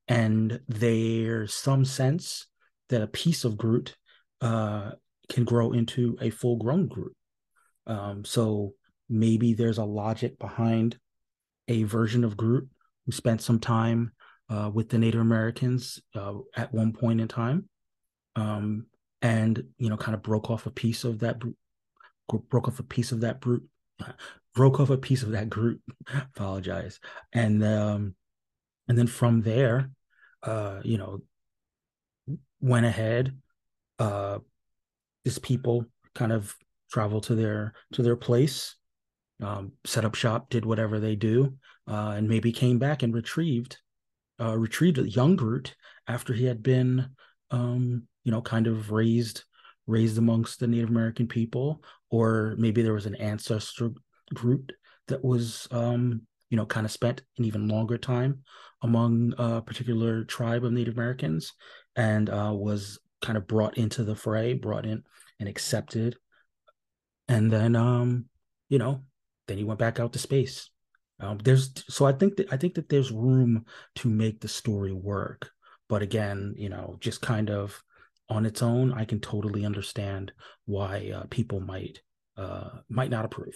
and 0.08 0.60
there's 0.68 1.54
some 1.54 1.84
sense 1.84 2.46
that 2.88 3.02
a 3.02 3.08
piece 3.08 3.44
of 3.44 3.56
Groot 3.56 3.96
uh, 4.40 4.92
can 5.28 5.44
grow 5.44 5.72
into 5.72 6.16
a 6.20 6.30
full 6.30 6.56
grown 6.56 6.86
Groot. 6.86 7.14
Um, 7.86 8.24
so 8.24 8.74
maybe 9.08 9.54
there's 9.54 9.78
a 9.78 9.84
logic 9.84 10.38
behind 10.38 10.98
a 11.68 11.82
version 11.84 12.24
of 12.24 12.36
Groot 12.36 12.68
who 13.04 13.12
spent 13.12 13.42
some 13.42 13.58
time 13.58 14.12
uh, 14.48 14.70
with 14.72 14.88
the 14.88 14.98
Native 14.98 15.20
Americans 15.20 16.00
uh, 16.14 16.34
at 16.56 16.72
one 16.72 16.92
point 16.92 17.20
in 17.20 17.28
time, 17.28 17.68
um, 18.36 18.86
and 19.22 19.62
you 19.78 19.88
know, 19.88 19.96
kind 19.96 20.14
of 20.14 20.22
broke 20.22 20.50
off 20.50 20.66
a 20.66 20.70
piece 20.70 21.04
of 21.04 21.20
that, 21.20 21.40
broke 22.28 22.68
off 22.68 22.78
a 22.78 22.84
piece 22.84 23.10
of 23.10 23.22
that 23.22 23.40
brute, 23.40 23.64
broke 24.56 24.80
off 24.80 24.90
a 24.90 24.96
piece 24.98 25.22
of 25.22 25.30
that 25.30 25.48
group. 25.48 25.80
apologize, 26.34 26.98
and 27.32 27.62
um, 27.62 28.16
and 28.88 28.98
then 28.98 29.06
from 29.06 29.42
there, 29.42 29.90
uh, 30.42 30.80
you 30.82 30.98
know, 30.98 31.20
went 32.60 32.86
ahead. 32.86 33.36
Uh, 33.98 34.38
these 35.24 35.38
people 35.38 35.86
kind 36.14 36.32
of 36.32 36.54
travel 36.90 37.20
to 37.20 37.34
their 37.36 37.74
to 37.92 38.02
their 38.02 38.16
place, 38.16 38.74
um, 39.42 39.72
set 39.84 40.04
up 40.04 40.16
shop, 40.16 40.50
did 40.50 40.64
whatever 40.64 40.98
they 40.98 41.14
do, 41.14 41.54
uh, 41.86 42.14
and 42.16 42.28
maybe 42.28 42.50
came 42.50 42.78
back 42.78 43.04
and 43.04 43.14
retrieved 43.14 43.78
uh, 44.40 44.56
retrieved 44.56 44.98
young 44.98 45.36
Groot 45.36 45.74
after 46.08 46.32
he 46.32 46.44
had 46.44 46.62
been, 46.62 47.08
um, 47.50 48.02
you 48.24 48.32
know, 48.32 48.42
kind 48.42 48.66
of 48.66 48.90
raised 48.90 49.44
raised 49.86 50.18
amongst 50.18 50.58
the 50.58 50.66
Native 50.66 50.90
American 50.90 51.28
people, 51.28 51.82
or 52.10 52.54
maybe 52.58 52.82
there 52.82 52.92
was 52.92 53.06
an 53.06 53.14
ancestor 53.16 53.92
Groot 54.34 54.72
that 55.08 55.24
was, 55.24 55.68
um, 55.70 56.22
you 56.50 56.56
know, 56.56 56.66
kind 56.66 56.84
of 56.84 56.92
spent 56.92 57.22
an 57.38 57.44
even 57.44 57.68
longer 57.68 57.98
time 57.98 58.42
among 58.82 59.34
a 59.38 59.62
particular 59.62 60.24
tribe 60.24 60.64
of 60.64 60.72
Native 60.72 60.94
Americans, 60.94 61.52
and 61.94 62.28
uh, 62.28 62.52
was 62.54 62.98
kind 63.22 63.38
of 63.38 63.46
brought 63.46 63.78
into 63.78 64.04
the 64.04 64.14
fray, 64.14 64.52
brought 64.52 64.86
in 64.86 65.02
and 65.40 65.48
accepted, 65.48 66.16
and 67.28 67.50
then, 67.50 67.74
um, 67.74 68.26
you 68.68 68.78
know, 68.78 69.02
then 69.48 69.58
he 69.58 69.64
went 69.64 69.78
back 69.78 69.98
out 70.00 70.12
to 70.12 70.18
space. 70.18 70.70
Um, 71.20 71.38
there's 71.38 71.72
so 71.88 72.04
I 72.04 72.12
think 72.12 72.36
that 72.36 72.52
I 72.52 72.56
think 72.56 72.74
that 72.74 72.88
there's 72.88 73.10
room 73.10 73.64
to 73.96 74.08
make 74.08 74.40
the 74.40 74.48
story 74.48 74.92
work, 74.92 75.50
but 75.88 76.02
again, 76.02 76.54
you 76.56 76.68
know, 76.68 76.96
just 77.00 77.22
kind 77.22 77.50
of 77.50 77.82
on 78.28 78.44
its 78.44 78.62
own, 78.62 78.92
I 78.92 79.04
can 79.04 79.20
totally 79.20 79.64
understand 79.64 80.32
why 80.66 81.12
uh, 81.14 81.24
people 81.30 81.60
might 81.60 82.00
uh, 82.36 82.68
might 82.88 83.10
not 83.10 83.24
approve. 83.24 83.54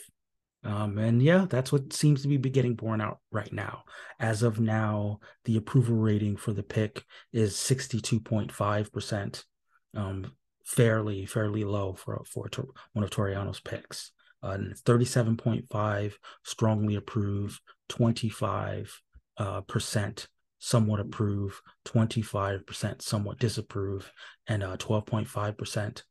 Um, 0.62 0.99
and 0.99 1.23
yeah, 1.23 1.46
that's 1.49 1.73
what 1.73 1.92
seems 1.92 2.23
to 2.23 2.29
be 2.29 2.51
getting 2.51 2.75
borne 2.75 3.01
out 3.01 3.18
right 3.33 3.53
now. 3.53 3.85
As 4.18 4.42
of 4.42 4.61
now, 4.61 5.20
the 5.44 5.57
approval 5.57 5.96
rating 5.96 6.37
for 6.37 6.53
the 6.53 6.62
pick 6.62 7.03
is 7.33 7.55
62.5%, 7.55 9.44
um, 9.96 10.33
fairly, 10.66 11.25
fairly 11.25 11.64
low 11.64 11.94
for, 11.94 12.23
for 12.27 12.49
one 12.92 13.05
of 13.05 13.11
Toriano's 13.11 13.61
picks 13.61 14.12
uh, 14.42 14.59
37.5 14.85 16.12
strongly 16.44 16.94
approve, 16.96 17.61
25 17.88 19.01
uh, 19.37 19.61
percent 19.62 20.29
somewhat 20.59 21.01
approve, 21.01 21.61
25% 21.87 23.03
somewhat 23.03 23.38
disapprove, 23.38 24.12
and 24.46 24.62
uh, 24.62 24.77
12.5%. 24.77 26.03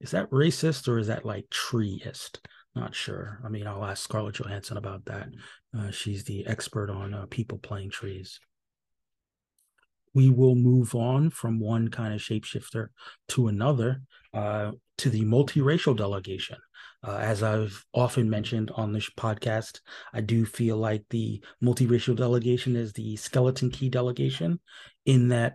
Is 0.00 0.10
that 0.12 0.30
racist 0.30 0.88
or 0.88 0.98
is 0.98 1.08
that 1.08 1.26
like 1.26 1.46
treeist? 1.50 2.38
Not 2.74 2.94
sure. 2.94 3.40
I 3.44 3.48
mean, 3.48 3.66
I'll 3.66 3.84
ask 3.84 4.04
Scarlett 4.04 4.36
Johansson 4.36 4.76
about 4.76 5.04
that. 5.06 5.28
Uh, 5.76 5.90
she's 5.90 6.24
the 6.24 6.46
expert 6.46 6.88
on 6.88 7.12
uh, 7.12 7.26
people 7.28 7.58
playing 7.58 7.90
trees. 7.90 8.38
We 10.14 10.30
will 10.30 10.54
move 10.54 10.94
on 10.94 11.30
from 11.30 11.60
one 11.60 11.88
kind 11.88 12.14
of 12.14 12.20
shapeshifter 12.20 12.88
to 13.28 13.48
another 13.48 14.02
uh, 14.34 14.72
to 14.98 15.10
the 15.10 15.22
multiracial 15.22 15.96
delegation. 15.96 16.58
Uh, 17.02 17.16
as 17.16 17.42
I've 17.42 17.84
often 17.94 18.28
mentioned 18.28 18.70
on 18.74 18.92
this 18.92 19.08
podcast, 19.10 19.80
I 20.12 20.20
do 20.20 20.44
feel 20.44 20.76
like 20.76 21.04
the 21.10 21.42
multiracial 21.62 22.16
delegation 22.16 22.76
is 22.76 22.92
the 22.92 23.16
skeleton 23.16 23.70
key 23.70 23.88
delegation, 23.88 24.60
in 25.06 25.28
that 25.28 25.54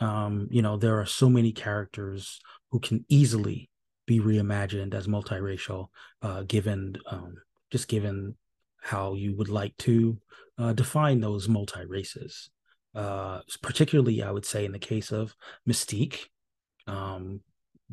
um, 0.00 0.48
you 0.50 0.62
know 0.62 0.76
there 0.76 0.98
are 1.00 1.06
so 1.06 1.28
many 1.28 1.52
characters 1.52 2.40
who 2.70 2.80
can 2.80 3.04
easily 3.08 3.68
be 4.06 4.20
reimagined 4.20 4.94
as 4.94 5.06
multiracial, 5.06 5.88
uh, 6.22 6.42
given 6.42 6.96
um, 7.10 7.34
just 7.70 7.88
given 7.88 8.36
how 8.80 9.14
you 9.14 9.36
would 9.36 9.48
like 9.48 9.76
to 9.78 10.18
uh, 10.58 10.72
define 10.72 11.20
those 11.20 11.48
multi 11.48 11.84
races. 11.86 12.50
Uh, 12.94 13.40
particularly, 13.60 14.22
I 14.22 14.30
would 14.30 14.46
say 14.46 14.64
in 14.64 14.72
the 14.72 14.78
case 14.78 15.12
of 15.12 15.34
Mystique, 15.68 16.26
um, 16.86 17.40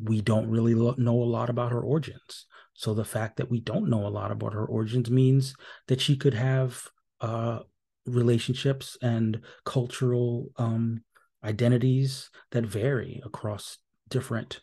we 0.02 0.20
don't 0.20 0.48
really 0.48 0.74
lo- 0.74 0.94
know 0.96 1.22
a 1.22 1.24
lot 1.24 1.50
about 1.50 1.72
her 1.72 1.80
origins. 1.80 2.46
So 2.74 2.94
the 2.94 3.04
fact 3.04 3.36
that 3.36 3.50
we 3.50 3.60
don't 3.60 3.88
know 3.88 4.06
a 4.06 4.08
lot 4.08 4.32
about 4.32 4.54
her 4.54 4.64
origins 4.64 5.10
means 5.10 5.54
that 5.88 6.00
she 6.00 6.16
could 6.16 6.34
have 6.34 6.88
uh, 7.20 7.60
relationships 8.06 8.96
and 9.02 9.40
cultural 9.64 10.48
um, 10.56 11.02
identities 11.44 12.30
that 12.50 12.64
vary 12.64 13.20
across 13.24 13.78
different 14.08 14.60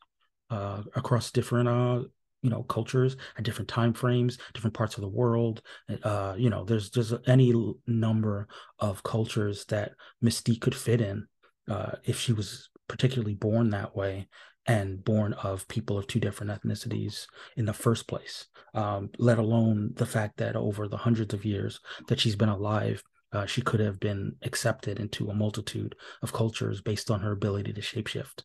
uh, 0.52 0.84
across 0.96 1.32
different 1.32 1.68
uh, 1.68 2.02
you 2.44 2.50
know 2.50 2.64
cultures 2.64 3.18
at 3.38 3.44
different 3.44 3.68
time 3.68 3.94
frames 3.94 4.38
different 4.54 4.74
parts 4.74 4.96
of 4.96 5.02
the 5.02 5.08
world 5.08 5.62
uh 6.04 6.34
you 6.38 6.50
know 6.50 6.64
there's 6.64 6.90
there's 6.90 7.14
any 7.28 7.54
number 7.86 8.48
of 8.80 9.04
cultures 9.04 9.66
that 9.66 9.92
mystique 10.24 10.60
could 10.60 10.74
fit 10.74 11.02
in 11.02 11.28
uh 11.70 11.92
if 12.04 12.20
she 12.20 12.34
was 12.34 12.70
particularly 12.88 13.36
born 13.36 13.70
that 13.70 13.96
way 13.96 14.28
and 14.68 15.04
born 15.04 15.34
of 15.34 15.68
people 15.68 15.98
of 15.98 16.08
two 16.08 16.20
different 16.20 16.52
ethnicities 16.52 17.26
in 17.58 17.66
the 17.66 17.74
first 17.74 18.08
place, 18.08 18.48
um, 18.74 19.10
let 19.18 19.40
alone 19.40 19.92
the 19.96 20.06
fact 20.06 20.38
that 20.38 20.56
over 20.56 20.88
the 20.88 20.98
hundreds 20.98 21.34
of 21.34 21.46
years 21.46 21.80
that 22.08 22.20
she's 22.20 22.36
been 22.36 22.50
alive, 22.50 23.04
uh, 23.34 23.46
she 23.46 23.62
could 23.62 23.80
have 23.80 24.00
been 24.00 24.36
accepted 24.44 25.00
into 25.00 25.30
a 25.30 25.34
multitude 25.34 25.96
of 26.22 26.34
cultures 26.34 26.82
based 26.82 27.10
on 27.10 27.22
her 27.22 27.32
ability 27.32 27.74
to 27.74 27.82
shapeshift. 27.82 28.44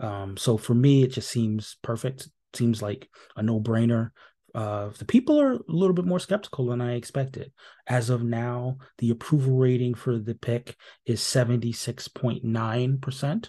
Um, 0.00 0.36
so 0.36 0.56
for 0.56 0.74
me, 0.74 1.02
it 1.02 1.12
just 1.12 1.30
seems 1.30 1.76
perfect. 1.82 2.28
seems 2.54 2.82
like 2.82 3.08
a 3.36 3.42
no 3.42 3.60
brainer. 3.60 4.10
Uh, 4.54 4.90
the 4.98 5.04
people 5.04 5.40
are 5.40 5.54
a 5.54 5.60
little 5.68 5.94
bit 5.94 6.06
more 6.06 6.18
skeptical 6.18 6.66
than 6.66 6.80
I 6.80 6.94
expected. 6.94 7.52
As 7.86 8.08
of 8.08 8.22
now, 8.22 8.78
the 8.98 9.10
approval 9.10 9.58
rating 9.58 9.94
for 9.94 10.18
the 10.18 10.34
pick 10.34 10.76
is 11.04 11.20
76.9%. 11.20 13.48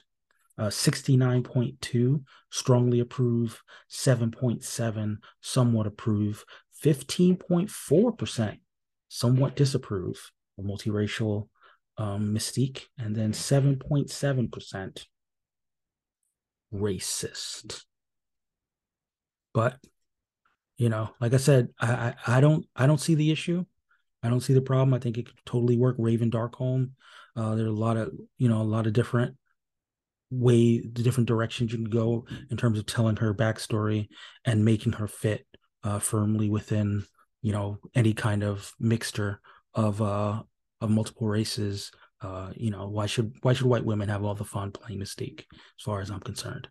Uh, 0.60 0.66
69.2 0.66 2.24
strongly 2.50 3.00
approve, 3.00 3.62
7.7 3.92 5.18
somewhat 5.40 5.86
approve, 5.86 6.44
15.4% 6.84 8.58
somewhat 9.08 9.56
disapprove 9.56 10.32
of 10.58 10.66
multiracial 10.66 11.48
um, 11.98 12.34
mystique, 12.34 12.86
and 12.98 13.16
then 13.16 13.32
7.7% 13.32 15.06
racist. 16.74 17.84
But 19.54 19.78
you 20.78 20.90
know, 20.90 21.10
like 21.20 21.34
I 21.34 21.38
said, 21.38 21.70
I, 21.80 22.14
I, 22.28 22.38
I 22.38 22.42
don't 22.42 22.66
I 22.76 22.88
don't 22.88 23.02
see 23.02 23.16
the 23.16 23.32
issue. 23.32 23.66
I 24.24 24.30
don't 24.30 24.42
see 24.42 24.54
the 24.54 24.62
problem. 24.62 24.94
I 24.94 25.00
think 25.00 25.18
it 25.18 25.26
could 25.26 25.46
totally 25.46 25.78
work. 25.78 25.96
Raven 26.00 26.32
Darkholme. 26.32 26.92
Uh, 27.36 27.56
there 27.56 27.66
are 27.66 27.70
a 27.70 27.72
lot 27.72 27.98
of 27.98 28.12
you 28.38 28.50
know 28.50 28.62
a 28.62 28.64
lot 28.64 28.88
of 28.88 28.94
different 28.94 29.36
way 30.30 30.80
the 30.80 31.04
different 31.04 31.28
directions 31.28 31.72
you 31.72 31.78
can 31.78 31.90
go 31.90 32.26
in 32.52 32.58
terms 32.58 32.78
of 32.78 32.86
telling 32.86 33.16
her 33.16 33.34
backstory 33.34 34.08
and 34.44 34.66
making 34.66 34.94
her 34.94 35.08
fit 35.08 35.46
uh, 35.84 36.00
firmly 36.00 36.50
within 36.50 37.04
you 37.42 37.52
know 37.52 37.78
any 37.96 38.14
kind 38.14 38.44
of 38.44 38.74
mixture 38.80 39.40
of 39.74 40.02
uh 40.02 40.42
of 40.82 40.90
multiple 40.90 41.28
races 41.28 41.92
uh 42.22 42.52
you 42.56 42.72
know 42.72 42.88
why 42.88 43.06
should 43.06 43.34
why 43.42 43.54
should 43.54 43.68
white 43.68 43.86
women 43.86 44.10
have 44.10 44.24
all 44.24 44.36
the 44.36 44.44
fun 44.44 44.72
playing 44.72 45.00
mystique 45.00 45.40
as 45.50 45.84
far 45.84 46.02
as 46.02 46.10
i'm 46.10 46.20
concerned 46.20 46.68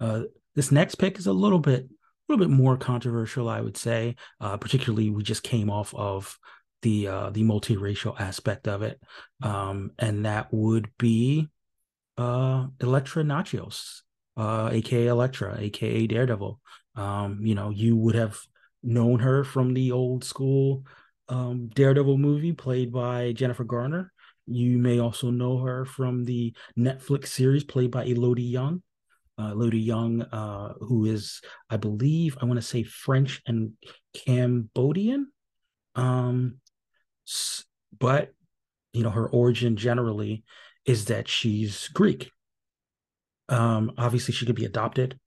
uh 0.00 0.22
this 0.54 0.72
next 0.72 0.96
pick 0.96 1.18
is 1.18 1.26
a 1.26 1.32
little 1.32 1.58
bit 1.58 1.84
a 1.84 2.32
little 2.32 2.44
bit 2.44 2.52
more 2.52 2.76
controversial 2.76 3.48
i 3.48 3.60
would 3.60 3.76
say 3.76 4.14
uh 4.40 4.56
particularly 4.56 5.10
we 5.10 5.22
just 5.22 5.42
came 5.42 5.70
off 5.70 5.94
of 5.94 6.38
the 6.82 7.06
uh 7.08 7.30
the 7.30 7.42
multiracial 7.42 8.18
aspect 8.18 8.66
of 8.66 8.82
it 8.82 9.00
um 9.42 9.90
and 9.98 10.24
that 10.24 10.52
would 10.52 10.88
be 10.98 11.48
uh 12.16 12.66
Elektra 12.80 13.22
Natchios 13.22 14.00
uh 14.36 14.70
aka 14.72 15.06
Elektra 15.06 15.58
aka 15.58 16.06
Daredevil 16.06 16.60
um 16.96 17.40
you 17.42 17.54
know 17.54 17.70
you 17.70 17.96
would 17.96 18.14
have 18.14 18.38
known 18.82 19.18
her 19.18 19.44
from 19.44 19.74
the 19.74 19.92
old 19.92 20.24
school 20.24 20.84
um, 21.30 21.68
Daredevil 21.68 22.18
movie 22.18 22.52
played 22.52 22.92
by 22.92 23.32
Jennifer 23.32 23.64
Garner. 23.64 24.12
You 24.46 24.78
may 24.78 24.98
also 24.98 25.30
know 25.30 25.58
her 25.58 25.84
from 25.84 26.24
the 26.24 26.54
Netflix 26.78 27.28
series 27.28 27.64
played 27.64 27.90
by 27.90 28.04
Elodie 28.04 28.42
Yung. 28.42 28.82
Uh, 29.38 29.52
Elodie 29.52 29.80
Yung, 29.80 30.22
uh, 30.22 30.74
who 30.80 31.06
is, 31.06 31.40
I 31.68 31.76
believe, 31.76 32.36
I 32.40 32.44
want 32.44 32.58
to 32.58 32.66
say 32.66 32.82
French 32.82 33.40
and 33.46 33.72
Cambodian. 34.14 35.30
Um, 35.94 36.56
but, 37.98 38.30
you 38.92 39.02
know, 39.02 39.10
her 39.10 39.28
origin 39.28 39.76
generally 39.76 40.44
is 40.84 41.06
that 41.06 41.28
she's 41.28 41.88
Greek. 41.88 42.30
Um, 43.48 43.92
obviously, 43.98 44.34
she 44.34 44.46
could 44.46 44.56
be 44.56 44.64
adopted 44.64 45.18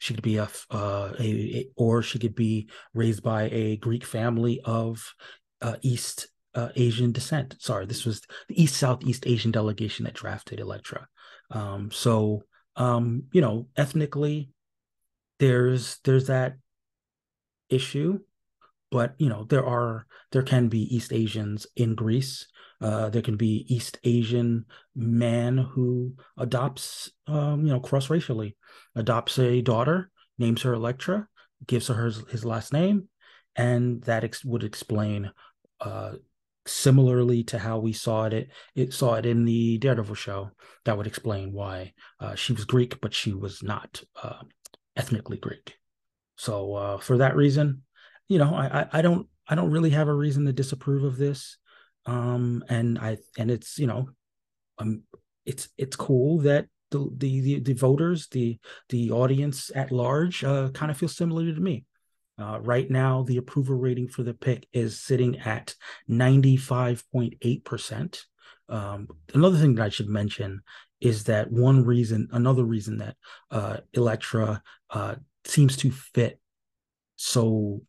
she 0.00 0.14
could 0.14 0.22
be 0.22 0.38
a, 0.38 0.48
uh, 0.70 1.12
a, 1.20 1.22
a, 1.22 1.68
or 1.76 2.02
she 2.02 2.18
could 2.18 2.34
be 2.34 2.68
raised 2.94 3.22
by 3.22 3.50
a 3.52 3.76
Greek 3.76 4.04
family 4.04 4.60
of 4.64 5.12
uh, 5.60 5.76
East 5.82 6.28
uh, 6.54 6.68
Asian 6.76 7.12
descent. 7.12 7.56
Sorry, 7.58 7.86
this 7.86 8.04
was 8.04 8.22
the 8.48 8.60
East 8.60 8.76
Southeast 8.76 9.26
Asian 9.26 9.50
delegation 9.50 10.04
that 10.04 10.14
drafted 10.14 10.60
Elektra. 10.60 11.06
Um, 11.50 11.90
so 11.90 12.44
um, 12.76 13.24
you 13.32 13.40
know, 13.40 13.68
ethnically, 13.76 14.50
there's 15.38 15.98
there's 16.04 16.26
that 16.28 16.56
issue, 17.68 18.20
but 18.90 19.14
you 19.18 19.28
know, 19.28 19.44
there 19.44 19.64
are 19.64 20.06
there 20.32 20.42
can 20.42 20.68
be 20.68 20.94
East 20.94 21.12
Asians 21.12 21.66
in 21.76 21.94
Greece. 21.94 22.46
Uh, 22.80 23.10
there 23.10 23.22
can 23.22 23.36
be 23.36 23.66
East 23.68 23.98
Asian 24.04 24.64
man 24.94 25.58
who 25.58 26.14
adopts, 26.38 27.10
um, 27.26 27.66
you 27.66 27.72
know, 27.72 27.80
cross 27.80 28.08
racially 28.08 28.56
adopts 28.96 29.38
a 29.38 29.60
daughter, 29.60 30.10
names 30.38 30.62
her 30.62 30.72
Elektra, 30.72 31.28
gives 31.66 31.88
her 31.88 32.04
his, 32.06 32.24
his 32.30 32.42
last 32.42 32.72
name, 32.72 33.08
and 33.54 34.00
that 34.04 34.24
ex- 34.24 34.46
would 34.46 34.64
explain 34.64 35.30
uh, 35.82 36.12
similarly 36.70 37.42
to 37.44 37.58
how 37.58 37.78
we 37.78 37.92
saw 37.92 38.24
it 38.24 38.50
it 38.74 38.92
saw 38.92 39.14
it 39.14 39.26
in 39.26 39.44
the 39.44 39.78
Daredevil 39.78 40.14
show. 40.14 40.50
That 40.84 40.96
would 40.96 41.06
explain 41.06 41.52
why 41.52 41.92
uh, 42.20 42.34
she 42.34 42.52
was 42.52 42.64
Greek, 42.64 43.00
but 43.00 43.14
she 43.14 43.32
was 43.32 43.62
not 43.62 44.02
uh, 44.22 44.42
ethnically 44.96 45.36
Greek. 45.36 45.76
So 46.36 46.74
uh, 46.74 46.98
for 46.98 47.18
that 47.18 47.36
reason, 47.36 47.82
you 48.28 48.38
know, 48.38 48.54
I, 48.54 48.80
I, 48.80 48.88
I 48.94 49.02
don't 49.02 49.26
I 49.48 49.54
don't 49.54 49.70
really 49.70 49.90
have 49.90 50.08
a 50.08 50.14
reason 50.14 50.46
to 50.46 50.52
disapprove 50.52 51.04
of 51.04 51.16
this. 51.16 51.58
Um, 52.06 52.64
and 52.68 52.98
I 52.98 53.18
and 53.36 53.50
it's 53.50 53.78
you 53.78 53.86
know, 53.86 54.08
um, 54.78 55.02
it's 55.44 55.68
it's 55.76 55.96
cool 55.96 56.38
that 56.40 56.66
the 56.90 57.10
the 57.16 57.60
the, 57.60 57.72
voters, 57.74 58.28
the 58.28 58.58
the 58.88 59.10
audience 59.10 59.70
at 59.74 59.92
large, 59.92 60.44
uh, 60.44 60.70
kind 60.70 60.90
of 60.90 60.96
feel 60.96 61.08
similar 61.08 61.52
to 61.52 61.60
me. 61.60 61.84
Uh, 62.40 62.58
right 62.60 62.90
now, 62.90 63.22
the 63.22 63.36
approval 63.36 63.76
rating 63.76 64.08
for 64.08 64.22
the 64.22 64.34
pick 64.34 64.66
is 64.72 65.00
sitting 65.00 65.38
at 65.40 65.74
95.8%. 66.08 68.20
Um, 68.68 69.08
another 69.34 69.58
thing 69.58 69.74
that 69.74 69.84
I 69.84 69.88
should 69.88 70.08
mention 70.08 70.62
is 71.00 71.24
that 71.24 71.50
one 71.50 71.84
reason, 71.84 72.28
another 72.32 72.64
reason 72.64 72.98
that 72.98 73.16
uh, 73.50 73.78
Elektra 73.94 74.62
uh, 74.90 75.16
seems 75.44 75.76
to 75.78 75.90
fit 75.90 76.38
so 77.16 77.82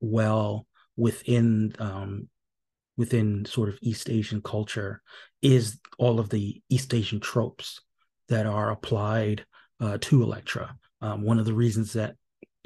well 0.00 0.66
within 0.96 1.74
um, 1.78 2.28
within 2.96 3.44
sort 3.44 3.68
of 3.68 3.78
East 3.80 4.10
Asian 4.10 4.42
culture 4.42 5.02
is 5.40 5.78
all 5.98 6.18
of 6.18 6.30
the 6.30 6.60
East 6.68 6.92
Asian 6.92 7.20
tropes 7.20 7.80
that 8.28 8.44
are 8.44 8.70
applied 8.70 9.46
uh, 9.80 9.98
to 10.00 10.22
Elektra. 10.22 10.76
Um, 11.00 11.22
one 11.22 11.38
of 11.38 11.44
the 11.44 11.54
reasons 11.54 11.92
that 11.92 12.16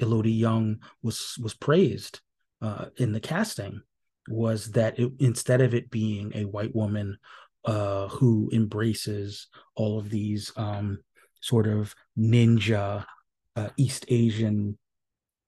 Elodie 0.03 0.31
Yung 0.31 0.79
was 1.01 1.37
was 1.41 1.53
praised 1.53 2.19
uh, 2.61 2.85
in 2.97 3.11
the 3.11 3.19
casting 3.19 3.81
was 4.29 4.71
that 4.71 4.97
it, 4.99 5.11
instead 5.19 5.61
of 5.61 5.73
it 5.73 5.89
being 5.89 6.31
a 6.35 6.45
white 6.45 6.75
woman 6.75 7.17
uh, 7.65 8.07
who 8.07 8.49
embraces 8.53 9.47
all 9.75 9.99
of 9.99 10.09
these 10.09 10.51
um, 10.55 10.99
sort 11.41 11.67
of 11.67 11.95
ninja 12.17 13.05
uh, 13.55 13.69
East 13.77 14.05
Asian 14.09 14.77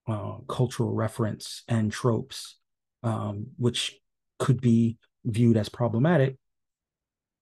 uh, 0.08 0.38
cultural 0.48 0.94
reference 0.94 1.63
and 1.68 1.91
tropes, 1.91 2.58
um, 3.04 3.48
which 3.58 3.98
could 4.39 4.62
be 4.62 4.98
viewed 5.24 5.58
as 5.58 5.70
problematic, 5.70 6.38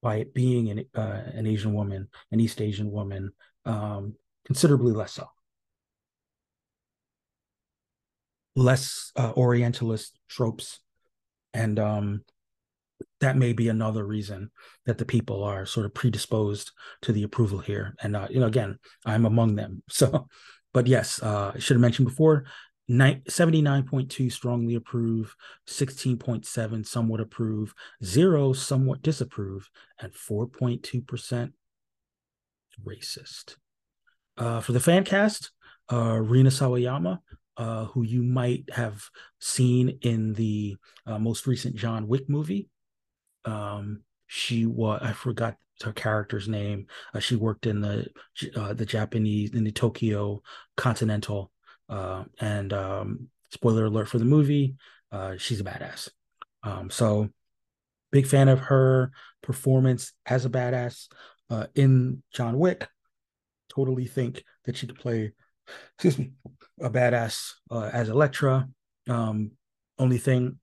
by 0.01 0.17
it 0.17 0.33
being 0.33 0.69
an 0.69 0.85
uh, 0.95 1.21
an 1.33 1.47
Asian 1.47 1.73
woman, 1.73 2.07
an 2.31 2.39
East 2.39 2.61
Asian 2.61 2.91
woman, 2.91 3.31
um, 3.65 4.15
considerably 4.45 4.91
less 4.91 5.13
so. 5.13 5.27
Less 8.55 9.11
uh, 9.15 9.31
Orientalist 9.35 10.19
tropes, 10.29 10.79
and 11.53 11.79
um, 11.79 12.23
that 13.19 13.37
may 13.37 13.53
be 13.53 13.69
another 13.69 14.05
reason 14.05 14.51
that 14.85 14.97
the 14.97 15.05
people 15.05 15.43
are 15.43 15.65
sort 15.65 15.85
of 15.85 15.93
predisposed 15.93 16.71
to 17.01 17.11
the 17.11 17.23
approval 17.23 17.59
here. 17.59 17.95
And 18.01 18.15
uh, 18.15 18.27
you 18.29 18.39
know, 18.39 18.47
again, 18.47 18.77
I'm 19.05 19.25
among 19.25 19.55
them. 19.55 19.81
So, 19.89 20.27
but 20.73 20.87
yes, 20.87 21.21
uh, 21.21 21.51
I 21.55 21.59
should 21.59 21.75
have 21.75 21.81
mentioned 21.81 22.07
before 22.07 22.45
79.2 22.89 24.31
strongly 24.31 24.75
approve, 24.75 25.35
16.7 25.67 26.85
somewhat 26.85 27.21
approve, 27.21 27.73
zero 28.03 28.53
somewhat 28.53 29.01
disapprove, 29.01 29.69
and 29.99 30.13
4.2% 30.13 31.53
racist. 32.85 33.55
Uh, 34.37 34.59
for 34.59 34.71
the 34.71 34.79
fan 34.79 35.03
cast, 35.03 35.51
uh, 35.91 36.19
Rina 36.19 36.49
Sawayama, 36.49 37.19
uh, 37.57 37.85
who 37.85 38.03
you 38.03 38.23
might 38.23 38.63
have 38.73 39.03
seen 39.39 39.99
in 40.01 40.33
the 40.33 40.75
uh, 41.05 41.19
most 41.19 41.47
recent 41.47 41.75
John 41.75 42.07
Wick 42.07 42.29
movie. 42.29 42.69
Um, 43.45 44.01
she 44.27 44.65
was, 44.65 44.99
I 45.03 45.13
forgot 45.13 45.57
her 45.83 45.93
character's 45.93 46.47
name. 46.47 46.87
Uh, 47.13 47.19
she 47.19 47.35
worked 47.35 47.65
in 47.65 47.81
the 47.81 48.07
uh, 48.55 48.73
the 48.73 48.85
Japanese 48.85 49.51
in 49.53 49.63
the 49.63 49.71
Tokyo 49.71 50.41
Continental 50.77 51.51
uh, 51.89 52.23
and 52.39 52.73
um, 52.73 53.27
spoiler 53.51 53.85
alert 53.85 54.07
for 54.07 54.17
the 54.17 54.25
movie, 54.25 54.75
she's 55.37 55.59
a 55.59 55.63
badass. 55.63 56.09
Um, 56.63 56.89
so 56.89 57.29
big 58.11 58.25
fan 58.25 58.47
of 58.47 58.59
her 58.59 59.11
performance 59.41 60.13
as 60.25 60.45
a 60.45 60.49
badass 60.49 61.07
in 61.75 62.23
John 62.33 62.57
Wick. 62.57 62.87
Totally 63.69 64.05
think 64.05 64.43
that 64.65 64.77
she 64.77 64.87
could 64.87 64.99
play, 64.99 65.33
excuse 65.95 66.17
me, 66.17 66.31
a 66.81 66.89
badass 66.89 67.53
uh, 67.71 67.89
as 67.93 68.09
Elektra. 68.09 68.67
Um, 69.07 69.51
only 69.99 70.17
thing 70.17 70.59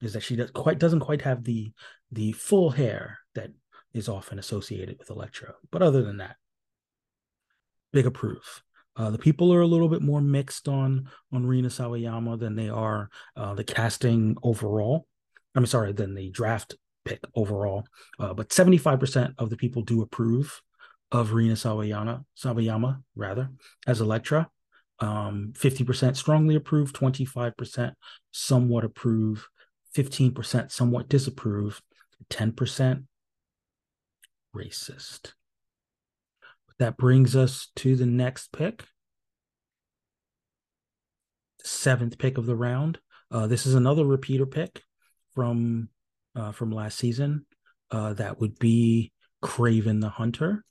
is 0.00 0.12
that 0.12 0.22
she 0.22 0.36
does 0.36 0.50
quite 0.50 0.78
doesn't 0.78 1.00
quite 1.00 1.22
have 1.22 1.44
the 1.44 1.72
the 2.12 2.32
full 2.32 2.70
hair 2.70 3.18
that 3.34 3.50
is 3.92 4.08
often 4.08 4.38
associated 4.38 4.98
with 4.98 5.10
Elektra. 5.10 5.54
But 5.70 5.82
other 5.82 6.02
than 6.02 6.18
that, 6.18 6.36
big 7.92 8.06
approve. 8.06 8.62
Uh, 8.96 9.10
the 9.10 9.18
people 9.18 9.52
are 9.52 9.60
a 9.60 9.66
little 9.66 9.88
bit 9.88 10.02
more 10.02 10.20
mixed 10.20 10.68
on 10.68 11.08
on 11.32 11.46
Rina 11.46 11.68
Sawayama 11.68 12.38
than 12.38 12.54
they 12.54 12.68
are 12.68 13.10
uh, 13.36 13.54
the 13.54 13.64
casting 13.64 14.36
overall. 14.42 15.06
I'm 15.54 15.66
sorry, 15.66 15.92
than 15.92 16.14
the 16.14 16.30
draft 16.30 16.74
pick 17.04 17.20
overall. 17.34 17.84
Uh, 18.18 18.34
but 18.34 18.48
75% 18.48 19.34
of 19.38 19.50
the 19.50 19.56
people 19.56 19.82
do 19.82 20.02
approve 20.02 20.60
of 21.14 21.32
Rina 21.32 21.54
Sawayama, 21.54 22.24
Sawayama 22.36 23.00
rather, 23.14 23.48
as 23.86 24.00
Elektra. 24.00 24.50
Um, 24.98 25.52
50% 25.56 26.16
strongly 26.16 26.56
approve, 26.56 26.92
25% 26.92 27.92
somewhat 28.32 28.84
approve, 28.84 29.48
15% 29.96 30.72
somewhat 30.72 31.08
disapprove, 31.08 31.80
10% 32.30 33.04
racist. 34.56 35.32
That 36.80 36.96
brings 36.96 37.36
us 37.36 37.68
to 37.76 37.94
the 37.94 38.06
next 38.06 38.50
pick, 38.50 38.84
seventh 41.62 42.18
pick 42.18 42.38
of 42.38 42.46
the 42.46 42.56
round. 42.56 42.98
Uh, 43.30 43.46
this 43.46 43.66
is 43.66 43.74
another 43.74 44.04
repeater 44.04 44.46
pick 44.46 44.82
from 45.36 45.88
uh, 46.34 46.50
from 46.50 46.72
last 46.72 46.98
season. 46.98 47.46
Uh, 47.92 48.14
that 48.14 48.40
would 48.40 48.58
be 48.58 49.12
Kraven 49.44 50.00
the 50.00 50.08
Hunter. 50.08 50.64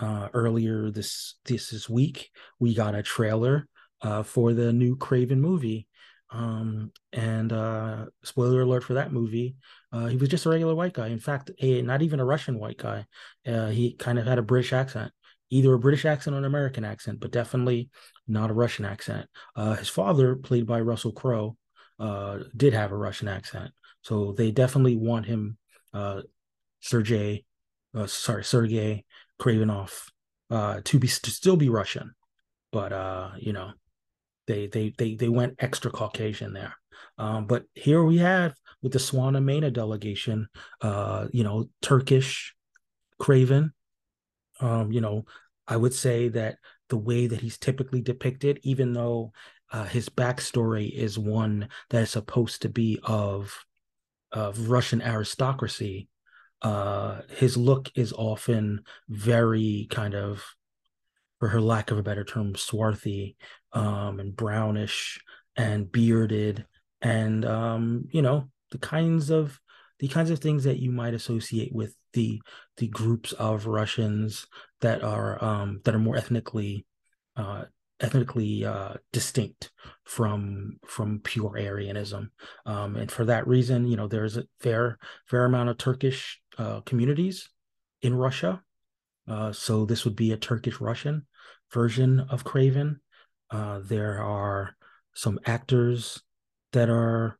Uh, 0.00 0.28
earlier 0.32 0.90
this 0.90 1.34
this 1.44 1.88
week, 1.90 2.30
we 2.58 2.74
got 2.74 2.94
a 2.94 3.02
trailer 3.02 3.68
uh, 4.00 4.22
for 4.22 4.54
the 4.54 4.72
new 4.72 4.96
Kraven 4.96 5.38
movie. 5.38 5.86
Um, 6.30 6.92
and 7.12 7.52
uh, 7.52 8.06
spoiler 8.22 8.62
alert 8.62 8.84
for 8.84 8.94
that 8.94 9.12
movie, 9.12 9.56
uh, 9.92 10.06
he 10.06 10.16
was 10.16 10.30
just 10.30 10.46
a 10.46 10.48
regular 10.48 10.74
white 10.74 10.94
guy. 10.94 11.08
In 11.08 11.18
fact, 11.18 11.50
a, 11.60 11.82
not 11.82 12.00
even 12.00 12.20
a 12.20 12.24
Russian 12.24 12.58
white 12.58 12.78
guy. 12.78 13.04
Uh, 13.46 13.68
he 13.68 13.94
kind 13.94 14.18
of 14.18 14.26
had 14.26 14.38
a 14.38 14.42
British 14.42 14.72
accent, 14.72 15.12
either 15.50 15.74
a 15.74 15.78
British 15.78 16.06
accent 16.06 16.34
or 16.34 16.38
an 16.38 16.44
American 16.44 16.84
accent, 16.84 17.20
but 17.20 17.32
definitely 17.32 17.90
not 18.26 18.50
a 18.50 18.54
Russian 18.54 18.86
accent. 18.86 19.28
Uh, 19.54 19.74
his 19.74 19.88
father, 19.88 20.36
played 20.36 20.66
by 20.66 20.80
Russell 20.80 21.12
Crowe, 21.12 21.56
did 22.56 22.72
have 22.72 22.92
a 22.92 22.96
Russian 22.96 23.28
accent, 23.28 23.72
so 24.00 24.32
they 24.32 24.50
definitely 24.50 24.96
want 24.96 25.26
him, 25.26 25.58
Sergey, 26.80 27.44
sorry, 28.06 28.44
Sergey 28.44 29.04
Kravinoff, 29.40 30.04
uh, 30.50 30.80
to 30.84 30.98
be 30.98 31.08
to 31.08 31.30
still 31.30 31.56
be 31.56 31.68
Russian, 31.68 32.12
but 32.72 32.92
uh, 32.92 33.30
you 33.38 33.52
know, 33.52 33.72
they 34.46 34.66
they 34.66 34.92
they 34.96 35.14
they 35.14 35.28
went 35.28 35.56
extra 35.58 35.90
Caucasian 35.90 36.52
there. 36.52 36.74
Um, 37.18 37.46
but 37.46 37.64
here 37.74 38.04
we 38.04 38.18
have 38.18 38.54
with 38.82 38.92
the 38.92 38.98
Swana 38.98 39.72
delegation, 39.72 40.48
uh, 40.80 41.28
you 41.32 41.44
know, 41.44 41.68
Turkish 41.82 42.54
Kraven. 43.20 43.70
Um, 44.60 44.92
you 44.92 45.00
know, 45.00 45.24
I 45.66 45.76
would 45.76 45.94
say 45.94 46.28
that 46.28 46.56
the 46.88 46.98
way 46.98 47.26
that 47.26 47.40
he's 47.40 47.58
typically 47.58 48.02
depicted, 48.02 48.60
even 48.62 48.92
though 48.92 49.32
uh, 49.72 49.84
his 49.84 50.08
backstory 50.08 50.90
is 50.92 51.18
one 51.18 51.68
that 51.90 52.02
is 52.02 52.10
supposed 52.10 52.62
to 52.62 52.68
be 52.68 52.98
of 53.04 53.64
of 54.32 54.68
Russian 54.68 55.02
aristocracy, 55.02 56.08
uh, 56.62 57.20
his 57.36 57.56
look 57.56 57.90
is 57.94 58.12
often 58.12 58.82
very 59.08 59.86
kind 59.90 60.14
of 60.14 60.44
for 61.38 61.48
her 61.48 61.60
lack 61.60 61.90
of 61.90 61.98
a 61.98 62.02
better 62.02 62.24
term, 62.24 62.54
swarthy 62.54 63.36
um, 63.72 64.20
and 64.20 64.36
brownish 64.36 65.20
and 65.56 65.90
bearded, 65.90 66.66
and 67.00 67.44
um, 67.44 68.08
you 68.12 68.22
know 68.22 68.50
the 68.70 68.78
kinds 68.78 69.30
of 69.30 69.58
the 69.98 70.08
kinds 70.08 70.30
of 70.30 70.38
things 70.38 70.64
that 70.64 70.78
you 70.78 70.90
might 70.90 71.14
associate 71.14 71.74
with 71.74 71.94
the 72.12 72.40
the 72.76 72.88
groups 72.88 73.32
of 73.32 73.66
Russians 73.66 74.46
that 74.80 75.02
are 75.02 75.42
um, 75.42 75.80
that 75.84 75.94
are 75.94 75.98
more 75.98 76.16
ethnically 76.16 76.84
uh, 77.36 77.64
ethnically 78.00 78.64
uh, 78.64 78.94
distinct 79.12 79.70
from 80.04 80.78
from 80.86 81.20
pure 81.20 81.52
Aryanism, 81.58 82.30
um, 82.66 82.96
and 82.96 83.10
for 83.10 83.24
that 83.24 83.46
reason, 83.46 83.86
you 83.86 83.96
know, 83.96 84.08
there's 84.08 84.36
a 84.36 84.44
fair 84.60 84.98
fair 85.26 85.44
amount 85.44 85.68
of 85.68 85.78
Turkish 85.78 86.40
uh, 86.58 86.80
communities 86.80 87.48
in 88.02 88.14
Russia. 88.14 88.62
Uh, 89.28 89.52
so 89.52 89.84
this 89.84 90.04
would 90.04 90.16
be 90.16 90.32
a 90.32 90.36
Turkish 90.36 90.80
Russian 90.80 91.26
version 91.72 92.20
of 92.30 92.44
Kraven. 92.44 92.96
Uh, 93.50 93.80
there 93.82 94.22
are 94.22 94.76
some 95.14 95.38
actors 95.44 96.22
that 96.72 96.88
are 96.88 97.38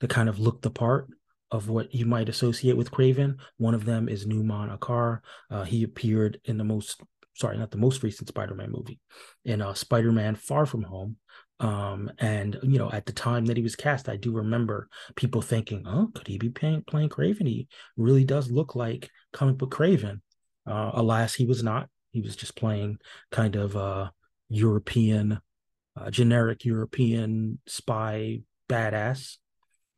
that 0.00 0.10
kind 0.10 0.28
of 0.28 0.38
look 0.38 0.62
the 0.62 0.70
part 0.70 1.08
of 1.50 1.68
what 1.68 1.94
you 1.94 2.06
might 2.06 2.28
associate 2.28 2.76
with 2.76 2.90
Kraven. 2.90 3.36
One 3.56 3.74
of 3.74 3.84
them 3.84 4.08
is 4.08 4.26
Numan 4.26 4.76
Acar. 4.76 5.20
Uh, 5.50 5.64
he 5.64 5.82
appeared 5.82 6.40
in 6.44 6.58
the 6.58 6.64
most 6.64 7.02
sorry, 7.40 7.56
not 7.56 7.70
the 7.70 7.78
most 7.78 8.02
recent 8.02 8.28
Spider-Man 8.28 8.70
movie, 8.70 9.00
in 9.44 9.62
uh, 9.62 9.74
Spider-Man 9.74 10.34
Far 10.36 10.66
From 10.66 10.82
Home. 10.82 11.16
Um, 11.58 12.10
and 12.18 12.58
you 12.62 12.78
know, 12.78 12.90
at 12.90 13.06
the 13.06 13.12
time 13.12 13.46
that 13.46 13.56
he 13.56 13.62
was 13.62 13.76
cast, 13.76 14.08
I 14.08 14.16
do 14.16 14.32
remember 14.32 14.88
people 15.16 15.42
thinking, 15.42 15.84
"Oh, 15.86 16.10
could 16.14 16.26
he 16.26 16.38
be 16.38 16.48
playing, 16.48 16.84
playing 16.86 17.10
Kraven? 17.10 17.46
He 17.46 17.68
really 17.96 18.24
does 18.24 18.50
look 18.50 18.74
like 18.74 19.10
comic 19.32 19.58
book 19.58 19.74
Kraven." 19.74 20.20
Uh, 20.66 20.90
alas, 20.94 21.34
he 21.34 21.46
was 21.46 21.62
not. 21.62 21.88
He 22.12 22.22
was 22.22 22.36
just 22.36 22.56
playing 22.56 22.98
kind 23.30 23.56
of 23.56 23.76
a 23.76 24.12
European, 24.48 25.40
uh, 25.96 26.10
generic 26.10 26.64
European 26.64 27.58
spy 27.66 28.40
badass. 28.68 29.36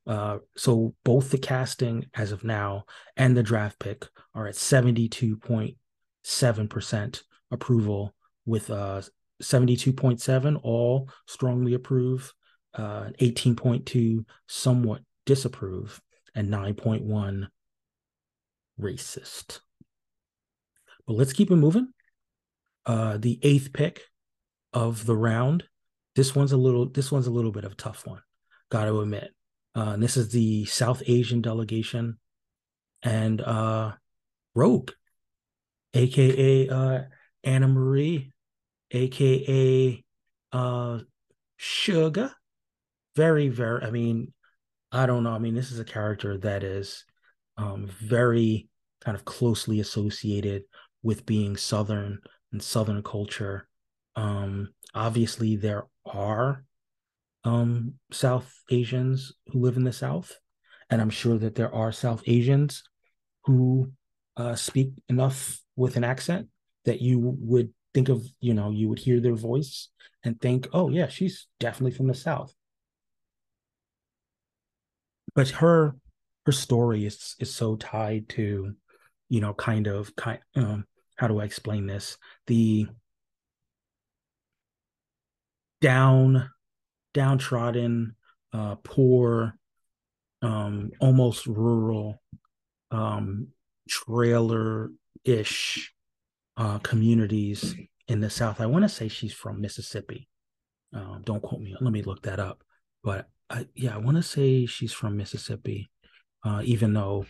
Uh, 0.05 0.39
so 0.57 0.97
both 1.05 1.31
the 1.31 1.39
casting 1.39 2.07
as 2.15 2.33
of 2.33 2.43
now 2.43 2.83
and 3.17 3.37
the 3.37 3.43
draft 3.43 3.79
pick 3.79 4.09
are 4.35 4.49
at 4.49 4.57
72.7% 4.57 7.23
approval 7.53 8.15
with 8.45 8.71
uh 8.71 9.03
72.7 9.41 10.61
all 10.63 11.09
strongly 11.27 11.75
approve, 11.75 12.33
uh 12.75 13.11
18.2 13.21 14.25
somewhat 14.49 15.03
disapprove, 15.27 16.01
and 16.35 16.49
9.1 16.49 17.49
racist. 18.81 19.61
But 21.07 21.15
let's 21.15 21.33
keep 21.33 21.51
it 21.51 21.57
moving 21.57 21.89
uh, 22.87 23.19
the 23.19 23.39
eighth 23.43 23.73
pick 23.73 24.03
of 24.73 25.07
the 25.07 25.17
round. 25.17 25.65
This 26.15 26.35
one's 26.35 26.53
a 26.53 26.57
little. 26.57 26.89
This 26.89 27.11
one's 27.11 27.27
a 27.27 27.33
little 27.33 27.53
bit 27.53 27.65
of 27.65 27.73
a 27.73 27.77
tough 27.77 28.07
one. 28.07 28.21
Got 28.71 28.87
to 28.87 29.01
admit. 29.01 29.31
Uh, 29.75 29.97
this 29.97 30.17
is 30.17 30.31
the 30.31 30.67
South 30.67 31.03
Asian 31.07 31.41
delegation, 31.41 32.19
and 33.03 33.41
uh, 33.41 33.93
Rogue, 34.55 34.91
aka 35.95 36.69
Anna 37.45 37.69
Marie, 37.69 38.33
aka 38.91 40.05
uh, 40.53 40.99
Sugar. 41.57 42.33
Very, 43.17 43.49
very. 43.49 43.83
I 43.83 43.91
mean, 43.91 44.33
I 44.91 45.07
don't 45.07 45.25
know. 45.25 45.33
I 45.33 45.39
mean, 45.39 45.55
this 45.55 45.71
is 45.71 45.79
a 45.79 45.85
character 45.85 46.39
that 46.39 46.63
is 46.63 47.05
um, 47.57 47.87
very 47.87 48.69
kind 49.01 49.17
of 49.17 49.25
closely 49.25 49.81
associated 49.81 50.63
with 51.03 51.27
being 51.27 51.57
Southern 51.57 52.21
and 52.53 52.63
Southern 52.63 53.03
culture. 53.03 53.69
Um, 54.17 54.73
obviously, 54.95 55.57
there 55.57 55.87
are 56.07 56.65
um, 57.45 57.95
South 58.11 58.53
Asians 58.71 59.33
who 59.49 59.61
live 59.61 59.77
in 59.77 59.85
the 59.85 59.93
South, 59.93 60.39
and 60.91 61.01
I'm 61.01 61.11
sure 61.11 61.39
that 61.39 61.55
there 61.55 61.75
are 61.75 61.93
South 61.93 62.23
Asians 62.27 62.83
who 63.45 63.93
uh, 64.37 64.55
speak 64.55 64.93
enough 65.09 65.61
with 65.77 65.97
an 65.97 66.05
accent 66.05 66.49
that 66.85 67.01
you 67.01 67.19
would 67.19 67.73
think 67.95 68.09
of, 68.09 68.27
you 68.41 68.55
know, 68.55 68.71
you 68.71 68.89
would 68.89 68.99
hear 68.99 69.21
their 69.21 69.35
voice 69.35 69.89
and 70.25 70.41
think, 70.41 70.69
oh, 70.73 70.89
yeah, 70.89 71.09
she's 71.09 71.47
definitely 71.61 71.97
from 71.97 72.07
the 72.09 72.15
South. 72.15 72.55
But 75.35 75.49
her 75.51 75.97
her 76.47 76.53
story 76.53 77.07
is 77.07 77.37
is 77.39 77.55
so 77.55 77.77
tied 77.77 78.29
to, 78.31 78.75
you 79.29 79.41
know, 79.41 79.55
kind 79.55 79.87
of 79.87 80.15
kind 80.17 80.41
um, 80.57 80.85
how 81.17 81.29
do 81.29 81.41
I 81.41 81.45
explain 81.45 81.87
this? 81.87 82.19
The 82.47 82.87
down, 85.81 86.51
downtrodden, 87.15 88.17
uh, 88.53 88.77
poor, 88.83 89.55
um, 90.43 90.91
almost 91.01 91.47
rural, 91.47 92.21
um, 92.91 93.49
trailer 93.89 94.91
ish 95.25 95.93
uh, 96.57 96.79
communities 96.79 97.75
in 98.09 98.21
the 98.21 98.31
South. 98.31 98.61
I 98.61 98.67
want 98.67 98.85
to 98.85 98.89
say 98.89 99.09
she's 99.09 99.33
from 99.33 99.61
Mississippi. 99.61 100.29
Um, 100.93 101.23
don't 101.25 101.43
quote 101.43 101.61
me. 101.61 101.75
Let 101.81 101.93
me 101.93 102.03
look 102.03 102.23
that 102.23 102.39
up. 102.39 102.63
But 103.03 103.29
I, 103.49 103.67
yeah, 103.75 103.95
I 103.95 103.99
want 103.99 104.17
to 104.17 104.23
say 104.23 104.67
she's 104.67 104.93
from 104.93 105.17
Mississippi, 105.17 105.91
uh, 106.45 106.63
even 106.65 106.93
though, 106.95 107.27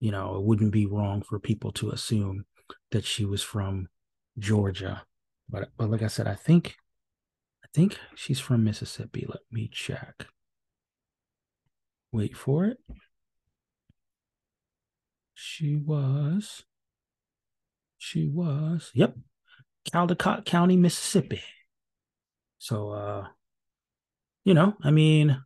you 0.00 0.10
know, 0.10 0.36
it 0.36 0.42
wouldn't 0.42 0.72
be 0.72 0.86
wrong 0.86 1.22
for 1.22 1.38
people 1.38 1.72
to 1.72 1.90
assume 1.90 2.44
that 2.90 3.04
she 3.04 3.24
was 3.24 3.42
from 3.42 3.88
Georgia. 4.38 5.02
But 5.48 5.70
but 5.76 5.90
like 5.90 6.02
I 6.02 6.08
said, 6.08 6.26
I 6.26 6.34
think 6.34 6.76
I 7.64 7.68
think 7.72 7.98
she's 8.14 8.40
from 8.40 8.64
Mississippi. 8.64 9.26
Let 9.28 9.40
me 9.50 9.68
check. 9.72 10.26
Wait 12.12 12.36
for 12.36 12.64
it. 12.64 12.78
She 15.34 15.76
was. 15.76 16.64
She 18.04 18.28
was. 18.28 18.90
Yep. 18.94 19.16
Caldecott 19.90 20.44
County, 20.44 20.76
Mississippi. 20.76 21.42
So 22.58 22.90
uh 22.90 23.26
you 24.44 24.52
know, 24.52 24.74
I 24.82 24.90
mean, 24.90 25.42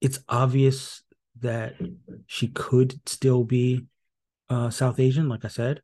it's 0.00 0.20
obvious 0.28 1.02
that 1.40 1.74
she 2.26 2.48
could 2.48 3.00
still 3.08 3.44
be 3.44 3.86
uh 4.48 4.70
South 4.70 5.00
Asian, 5.00 5.28
like 5.28 5.44
I 5.44 5.48
said 5.48 5.82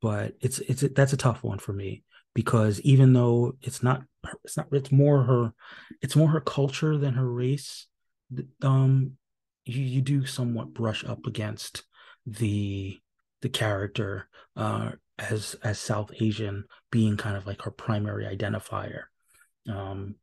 but 0.00 0.34
it's 0.40 0.58
it's 0.60 0.84
that's 0.94 1.12
a 1.12 1.18
tough 1.18 1.42
one 1.42 1.58
for 1.58 1.72
me 1.72 2.02
because 2.34 2.80
even 2.80 3.12
though 3.12 3.56
it's 3.62 3.82
not 3.82 4.02
it's 4.44 4.56
not 4.56 4.66
it's 4.72 4.92
more 4.92 5.22
her 5.24 5.52
it's 6.00 6.16
more 6.16 6.28
her 6.28 6.40
culture 6.40 6.96
than 6.96 7.14
her 7.14 7.28
race 7.28 7.86
um 8.62 9.12
you, 9.64 9.82
you 9.82 10.00
do 10.00 10.24
somewhat 10.24 10.72
brush 10.72 11.04
up 11.04 11.26
against 11.26 11.84
the 12.26 12.98
the 13.42 13.48
character 13.48 14.28
uh 14.56 14.92
as 15.20 15.56
as 15.62 15.78
south 15.78 16.10
asian 16.20 16.64
being 16.90 17.16
kind 17.16 17.36
of 17.36 17.46
like 17.46 17.62
her 17.62 17.70
primary 17.70 18.24
identifier 18.24 19.04
um 19.68 20.14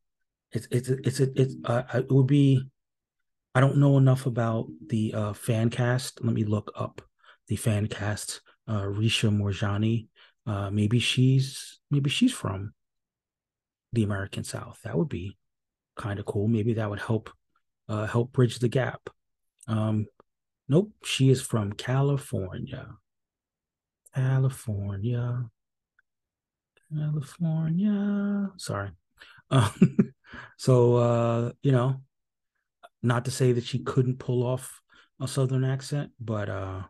it's 0.52 0.68
it's 0.72 0.90
it's 0.90 1.20
it's, 1.20 1.32
it's 1.36 1.56
uh, 1.66 1.84
it 1.94 2.12
would 2.12 2.28
be 2.28 2.64
I 3.58 3.60
don't 3.60 3.78
know 3.78 3.98
enough 3.98 4.28
about 4.28 4.68
the 4.88 5.14
uh, 5.14 5.34
fan 5.34 5.70
cast. 5.72 6.24
Let 6.24 6.34
me 6.34 6.44
look 6.44 6.72
up 6.76 7.02
the 7.48 7.56
fan 7.56 7.88
cast. 7.88 8.42
Uh, 8.68 8.84
Risha 8.84 9.36
Morjani. 9.36 10.08
Uh, 10.46 10.70
maybe 10.70 11.00
she's 11.00 11.80
maybe 11.90 12.10
she's 12.10 12.32
from 12.32 12.74
the 13.94 14.04
American 14.04 14.44
South. 14.44 14.80
That 14.84 14.98
would 14.98 15.10
be 15.10 15.38
kind 15.96 16.20
of 16.20 16.26
cool. 16.26 16.48
Maybe 16.48 16.74
that 16.76 16.90
would 16.90 17.00
help 17.00 17.32
uh, 17.90 18.06
help 18.06 18.32
bridge 18.32 18.60
the 18.60 18.68
gap. 18.68 19.10
Um, 19.68 20.06
nope, 20.70 20.92
she 21.04 21.30
is 21.30 21.42
from 21.42 21.74
California. 21.74 22.88
California. 24.18 25.46
California. 26.92 28.52
Sorry. 28.58 28.92
Um, 29.50 30.14
so 30.58 30.98
uh, 30.98 31.52
you 31.64 31.72
know, 31.72 32.02
not 33.02 33.24
to 33.26 33.32
say 33.32 33.54
that 33.54 33.64
she 33.64 33.80
couldn't 33.80 34.20
pull 34.20 34.44
off 34.44 34.82
a 35.22 35.28
southern 35.28 35.64
accent, 35.64 36.12
but 36.20 36.50
uh, 36.50 36.82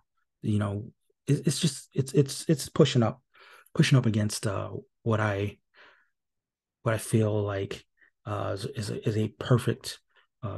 you 0.42 0.58
know, 0.58 0.92
it, 1.28 1.46
it's 1.46 1.60
just 1.60 1.88
it's 1.94 2.14
it's 2.14 2.46
it's 2.50 2.68
pushing 2.68 3.04
up, 3.04 3.22
pushing 3.76 3.96
up 3.96 4.08
against 4.08 4.48
uh 4.48 4.72
what 5.04 5.20
I 5.20 5.60
what 6.82 6.96
I 6.96 6.98
feel 6.98 7.44
like 7.44 7.86
uh 8.26 8.56
is 8.56 8.66
is 8.66 8.90
a, 8.90 9.08
is 9.08 9.18
a 9.18 9.28
perfect 9.28 10.00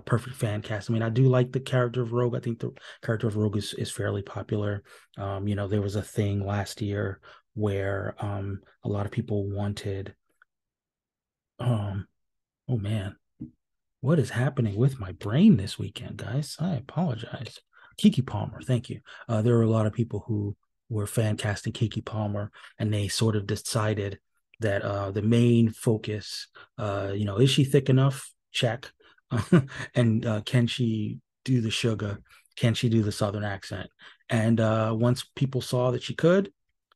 perfect 0.06 0.36
fan 0.36 0.62
cast. 0.62 0.90
I 0.90 0.94
mean, 0.94 1.02
I 1.02 1.10
do 1.10 1.24
like 1.24 1.52
the 1.52 1.60
character 1.60 2.02
of 2.02 2.12
Rogue. 2.12 2.36
I 2.36 2.40
think 2.40 2.60
the 2.60 2.72
character 3.04 3.28
of 3.28 3.36
Rogue 3.36 3.58
is, 3.58 3.74
is 3.74 3.92
fairly 3.92 4.22
popular. 4.22 4.84
Um, 5.18 5.48
you 5.48 5.56
know, 5.56 5.68
there 5.68 5.82
was 5.82 5.96
a 5.96 6.02
thing 6.02 6.46
last 6.46 6.82
year 6.82 7.20
where 7.54 8.16
um, 8.20 8.62
a 8.84 8.90
lot 8.90 9.06
of 9.06 9.12
people 9.12 9.50
wanted. 9.50 10.16
Um, 11.60 12.08
oh 12.68 12.78
man, 12.78 13.16
what 14.02 14.20
is 14.20 14.30
happening 14.30 14.76
with 14.76 15.00
my 15.00 15.12
brain 15.12 15.58
this 15.58 15.78
weekend, 15.78 16.18
guys? 16.18 16.56
I 16.60 16.76
apologize. 16.76 17.60
Keke 18.00 18.26
Palmer, 18.26 18.62
thank 18.62 18.90
you. 18.90 19.02
Uh, 19.28 19.42
there 19.42 19.56
were 19.56 19.64
a 19.64 19.70
lot 19.70 19.86
of 19.86 19.94
people 19.94 20.24
who 20.28 20.56
were 20.90 21.06
fan 21.06 21.36
casting 21.36 21.74
Keke 21.74 22.06
Palmer, 22.06 22.52
and 22.78 22.94
they 22.94 23.10
sort 23.10 23.36
of 23.36 23.46
decided 23.46 24.20
that 24.62 24.82
uh, 24.84 25.12
the 25.12 25.22
main 25.22 25.70
focus, 25.70 26.48
uh, 26.78 27.12
you 27.14 27.26
know, 27.26 27.38
is 27.38 27.50
she 27.50 27.64
thick 27.64 27.90
enough? 27.90 28.32
Check. 28.52 28.92
and 29.96 30.26
uh, 30.26 30.42
can 30.42 30.68
she 30.68 31.20
do 31.46 31.62
the 31.62 31.72
sugar? 31.72 32.20
Can 32.56 32.74
she 32.74 32.90
do 32.90 33.02
the 33.02 33.12
southern 33.12 33.44
accent? 33.44 33.90
And 34.30 34.60
uh, 34.60 34.94
once 34.98 35.26
people 35.36 35.62
saw 35.62 35.92
that 35.92 36.04
she 36.04 36.14
could, 36.14 36.52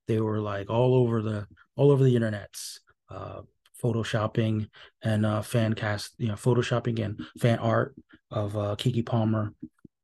they 0.08 0.20
were 0.20 0.40
like 0.40 0.70
all 0.70 0.96
over 0.96 1.22
the 1.22 1.48
all 1.76 1.92
over 1.92 2.04
the 2.04 2.16
internets, 2.16 2.80
uh, 3.10 3.42
photoshopping 3.82 4.70
and 5.02 5.26
uh, 5.26 5.42
fan 5.42 5.74
cast, 5.74 6.14
you 6.18 6.28
know, 6.28 6.36
photoshopping 6.36 7.04
and 7.04 7.22
fan 7.40 7.60
art 7.60 7.96
of 8.32 8.56
uh, 8.58 8.76
Keke 8.78 9.06
Palmer. 9.06 9.54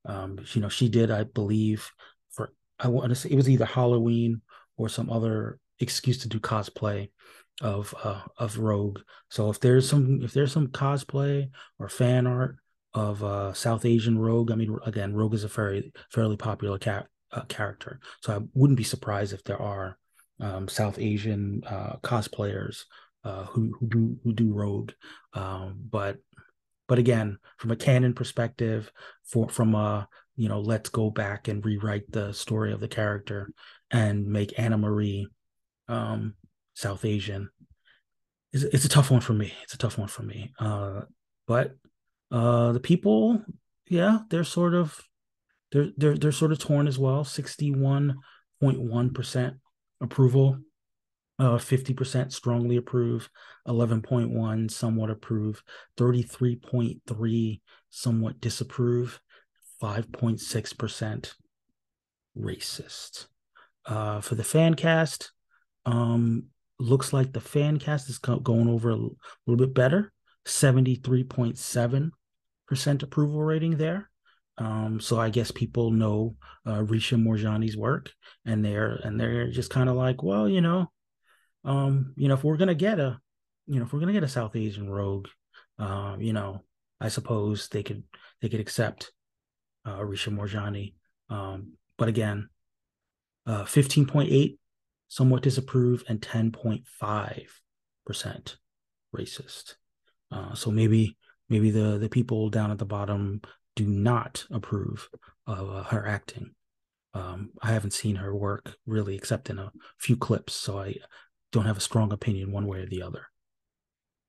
Um, 0.06 0.40
you 0.54 0.62
know, 0.62 0.70
she 0.70 0.90
did, 0.90 1.12
I 1.12 1.24
believe, 1.24 1.92
for 2.30 2.52
I 2.80 2.88
want 2.88 3.10
to 3.10 3.16
say 3.16 3.30
it 3.30 3.36
was 3.36 3.50
either 3.50 3.66
Halloween 3.66 4.42
or 4.78 4.90
some 4.90 5.10
other 5.10 5.60
excuse 5.80 6.20
to 6.20 6.30
do 6.30 6.40
cosplay 6.40 7.10
of 7.62 7.94
uh, 8.04 8.22
of 8.38 8.58
Rogue. 8.58 9.00
So 9.30 9.50
if 9.50 9.60
there's 9.60 9.90
some 9.90 10.22
if 10.22 10.34
there's 10.34 10.52
some 10.52 10.68
cosplay 10.68 11.50
or 11.78 11.90
fan 11.90 12.28
art 12.28 12.58
of 12.94 13.24
uh, 13.24 13.54
South 13.54 13.86
Asian 13.86 14.18
Rogue, 14.18 14.52
I 14.52 14.56
mean, 14.56 14.78
again, 14.86 15.14
Rogue 15.14 15.34
is 15.34 15.44
a 15.44 15.48
very 15.48 15.92
fairly 16.12 16.38
popular 16.38 16.80
uh, 17.32 17.42
character, 17.44 18.00
so 18.22 18.36
I 18.36 18.40
wouldn't 18.54 18.78
be 18.78 18.84
surprised 18.84 19.34
if 19.34 19.44
there 19.44 19.62
are 19.62 19.98
um, 20.40 20.68
South 20.68 20.98
Asian 21.00 21.62
uh, 21.68 21.98
cosplayers 22.02 22.86
uh, 23.24 23.46
who 23.46 23.76
who 23.80 23.88
do 23.88 24.18
who 24.24 24.34
do 24.34 24.54
Rogue. 24.54 24.92
Um, 25.34 25.76
but 25.90 26.18
but 26.88 27.00
again, 27.00 27.38
from 27.58 27.72
a 27.72 27.76
canon 27.76 28.14
perspective, 28.14 28.92
for 29.24 29.50
from 29.50 29.76
a 29.76 30.08
you 30.40 30.48
know, 30.48 30.62
let's 30.62 30.88
go 30.88 31.10
back 31.10 31.50
and 31.50 31.66
rewrite 31.66 32.10
the 32.10 32.32
story 32.32 32.72
of 32.72 32.80
the 32.80 32.88
character 32.88 33.52
and 33.92 34.26
make 34.26 34.58
Anna 34.58 34.78
Marie 34.78 35.28
um, 35.90 36.34
South 36.80 37.04
Asian. 37.04 37.50
It's, 38.54 38.64
it's 38.64 38.86
a 38.86 38.90
tough 38.90 39.12
one 39.12 39.20
for 39.20 39.34
me. 39.34 39.52
It's 39.64 39.74
a 39.74 39.78
tough 39.78 39.98
one 39.98 40.08
for 40.08 40.24
me. 40.24 40.54
Uh, 40.58 41.02
but 41.46 41.76
uh, 42.32 42.72
the 42.72 42.80
people, 42.80 43.44
yeah, 43.90 44.20
they're 44.30 44.46
sort 44.46 44.74
of 44.74 44.98
they're 45.72 45.90
they're 45.98 46.18
they're 46.18 46.32
sort 46.32 46.54
of 46.54 46.60
torn 46.60 46.88
as 46.88 46.98
well. 46.98 47.26
Sixty 47.26 47.72
one 47.72 48.16
point 48.62 48.80
one 48.80 49.12
percent 49.12 49.56
approval, 50.00 50.58
uh, 51.38 51.58
fifty 51.58 51.94
percent 51.94 52.32
strongly 52.32 52.78
approve, 52.78 53.30
eleven 53.68 54.02
point 54.02 54.30
one 54.30 54.70
somewhat 54.70 55.10
approve, 55.10 55.62
thirty 55.98 56.24
three 56.24 56.56
point 56.56 57.02
three 57.06 57.62
somewhat 57.90 58.40
disapprove, 58.40 59.20
five 59.82 60.10
point 60.14 60.40
six 60.40 60.72
percent 60.72 61.36
racist. 62.38 63.28
Uh, 63.86 64.22
for 64.22 64.36
the 64.36 64.44
fan 64.44 64.76
cast, 64.76 65.32
um, 65.86 66.46
looks 66.80 67.14
like 67.14 67.34
the 67.34 67.42
fan 67.42 67.78
cast 67.78 68.10
is 68.10 68.18
going 68.18 68.70
over 68.70 68.90
a 68.92 68.96
little 68.96 69.58
bit 69.58 69.74
better. 69.74 70.14
73.7% 70.46 73.04
approval 73.04 73.44
rating 73.44 73.78
there. 73.78 74.10
Um, 74.60 75.00
so 75.00 75.18
i 75.18 75.30
guess 75.30 75.52
people 75.52 75.90
know 75.90 76.36
uh, 76.66 76.80
Richa 76.80 77.18
Moorjani's 77.18 77.78
work 77.78 78.12
and 78.46 78.64
they're 78.64 79.00
and 79.06 79.18
they're 79.18 79.50
just 79.50 79.72
kind 79.72 79.88
of 79.88 79.96
like 79.96 80.22
well 80.22 80.50
you 80.50 80.60
know 80.60 80.92
um, 81.64 82.14
you 82.18 82.28
know 82.28 82.34
if 82.34 82.44
we're 82.44 82.58
gonna 82.58 82.76
get 82.76 83.00
a 83.00 83.22
you 83.68 83.80
know 83.80 83.86
if 83.86 83.94
we're 83.94 84.02
gonna 84.02 84.12
get 84.12 84.24
a 84.24 84.28
south 84.28 84.58
asian 84.58 84.90
rogue 84.90 85.30
uh, 85.80 86.18
you 86.20 86.34
know 86.34 86.62
i 87.00 87.08
suppose 87.08 87.70
they 87.70 87.84
could 87.84 88.04
they 88.42 88.50
could 88.50 88.60
accept 88.60 89.14
uh, 89.86 90.00
Richa 90.00 90.36
Moorjani 90.36 90.94
um, 91.30 91.74
but 91.98 92.10
again 92.10 92.50
uh, 93.48 93.64
15.8 93.64 94.58
somewhat 95.10 95.44
disapprove, 95.44 96.04
and 96.08 96.22
10.5% 96.22 98.56
racist. 99.16 99.76
Uh, 100.32 100.54
so 100.54 100.72
maybe 100.72 101.18
maybe 101.50 101.72
the 101.72 101.98
the 101.98 102.10
people 102.10 102.50
down 102.50 102.72
at 102.72 102.78
the 102.78 102.86
bottom 102.86 103.42
do 103.76 103.86
not 103.86 104.46
approve 104.52 105.10
of 105.48 105.70
uh, 105.70 105.84
her 105.84 106.08
acting. 106.08 106.52
Um, 107.14 107.52
I 107.62 107.72
haven't 107.72 107.94
seen 107.94 108.18
her 108.18 108.36
work 108.36 108.76
really, 108.86 109.16
except 109.16 109.50
in 109.50 109.58
a 109.58 109.72
few 109.98 110.16
clips, 110.16 110.54
so 110.54 110.80
I 110.80 110.96
don't 111.52 111.66
have 111.66 111.78
a 111.78 111.82
strong 111.82 112.14
opinion 112.14 112.52
one 112.52 112.68
way 112.68 112.82
or 112.82 112.86
the 112.86 113.02
other. 113.02 113.26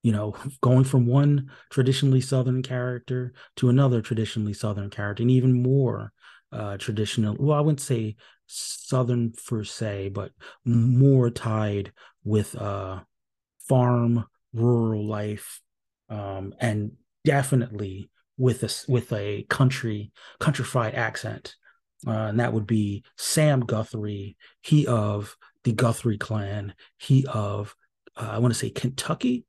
You 0.02 0.12
know, 0.12 0.34
going 0.62 0.84
from 0.84 1.06
one 1.06 1.50
traditionally 1.68 2.22
Southern 2.22 2.62
character 2.62 3.34
to 3.56 3.68
another 3.68 4.00
traditionally 4.00 4.54
Southern 4.54 4.88
character, 4.88 5.22
and 5.22 5.30
even 5.30 5.62
more 5.62 6.12
uh, 6.52 6.78
traditional. 6.78 7.36
Well, 7.38 7.58
I 7.58 7.60
wouldn't 7.60 7.80
say 7.80 8.16
southern 8.50 9.32
per 9.46 9.64
se, 9.64 10.10
but 10.10 10.32
more 10.64 11.30
tied 11.30 11.92
with 12.24 12.56
uh, 12.56 13.00
farm 13.68 14.26
rural 14.52 15.06
life, 15.06 15.60
um, 16.08 16.54
and 16.60 16.92
definitely 17.24 18.10
with 18.36 18.62
a 18.62 18.90
with 18.90 19.12
a 19.12 19.44
country 19.44 20.12
countrified 20.40 20.94
accent, 20.94 21.54
uh, 22.06 22.10
and 22.10 22.40
that 22.40 22.52
would 22.52 22.66
be 22.66 23.04
Sam 23.16 23.60
Guthrie. 23.60 24.36
He 24.62 24.86
of 24.86 25.36
the 25.64 25.72
Guthrie 25.72 26.18
clan. 26.18 26.74
He 26.98 27.26
of 27.26 27.74
uh, 28.16 28.28
I 28.32 28.38
want 28.38 28.52
to 28.52 28.58
say 28.58 28.70
Kentucky. 28.70 29.44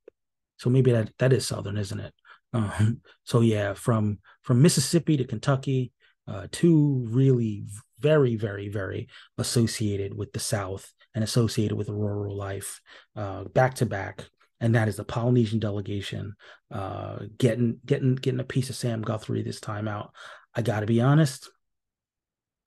So 0.57 0.69
maybe 0.69 0.91
that 0.91 1.11
that 1.17 1.33
is 1.33 1.47
southern, 1.47 1.77
isn't 1.77 1.99
it? 1.99 2.13
Um, 2.53 3.01
so 3.23 3.41
yeah, 3.41 3.73
from 3.73 4.19
from 4.43 4.61
Mississippi 4.61 5.17
to 5.17 5.25
Kentucky, 5.25 5.91
uh, 6.27 6.47
two 6.51 7.05
really 7.09 7.65
very, 8.01 8.35
very, 8.35 8.69
very 8.69 9.07
associated 9.37 10.15
with 10.15 10.33
the 10.33 10.39
South 10.39 10.91
and 11.13 11.23
associated 11.23 11.77
with 11.77 11.89
rural 11.89 12.35
life 12.35 12.81
uh, 13.15 13.43
back 13.45 13.75
to 13.75 13.85
back. 13.85 14.25
And 14.59 14.75
that 14.75 14.87
is 14.87 14.95
the 14.95 15.03
Polynesian 15.03 15.59
delegation 15.59 16.35
uh, 16.71 17.19
getting 17.37 17.79
getting 17.85 18.15
getting 18.15 18.39
a 18.39 18.45
piece 18.45 18.69
of 18.69 18.75
Sam 18.75 19.01
Guthrie 19.01 19.41
this 19.41 19.59
time 19.59 19.87
out. 19.87 20.13
I 20.53 20.61
got 20.61 20.81
to 20.81 20.85
be 20.85 21.01
honest, 21.01 21.49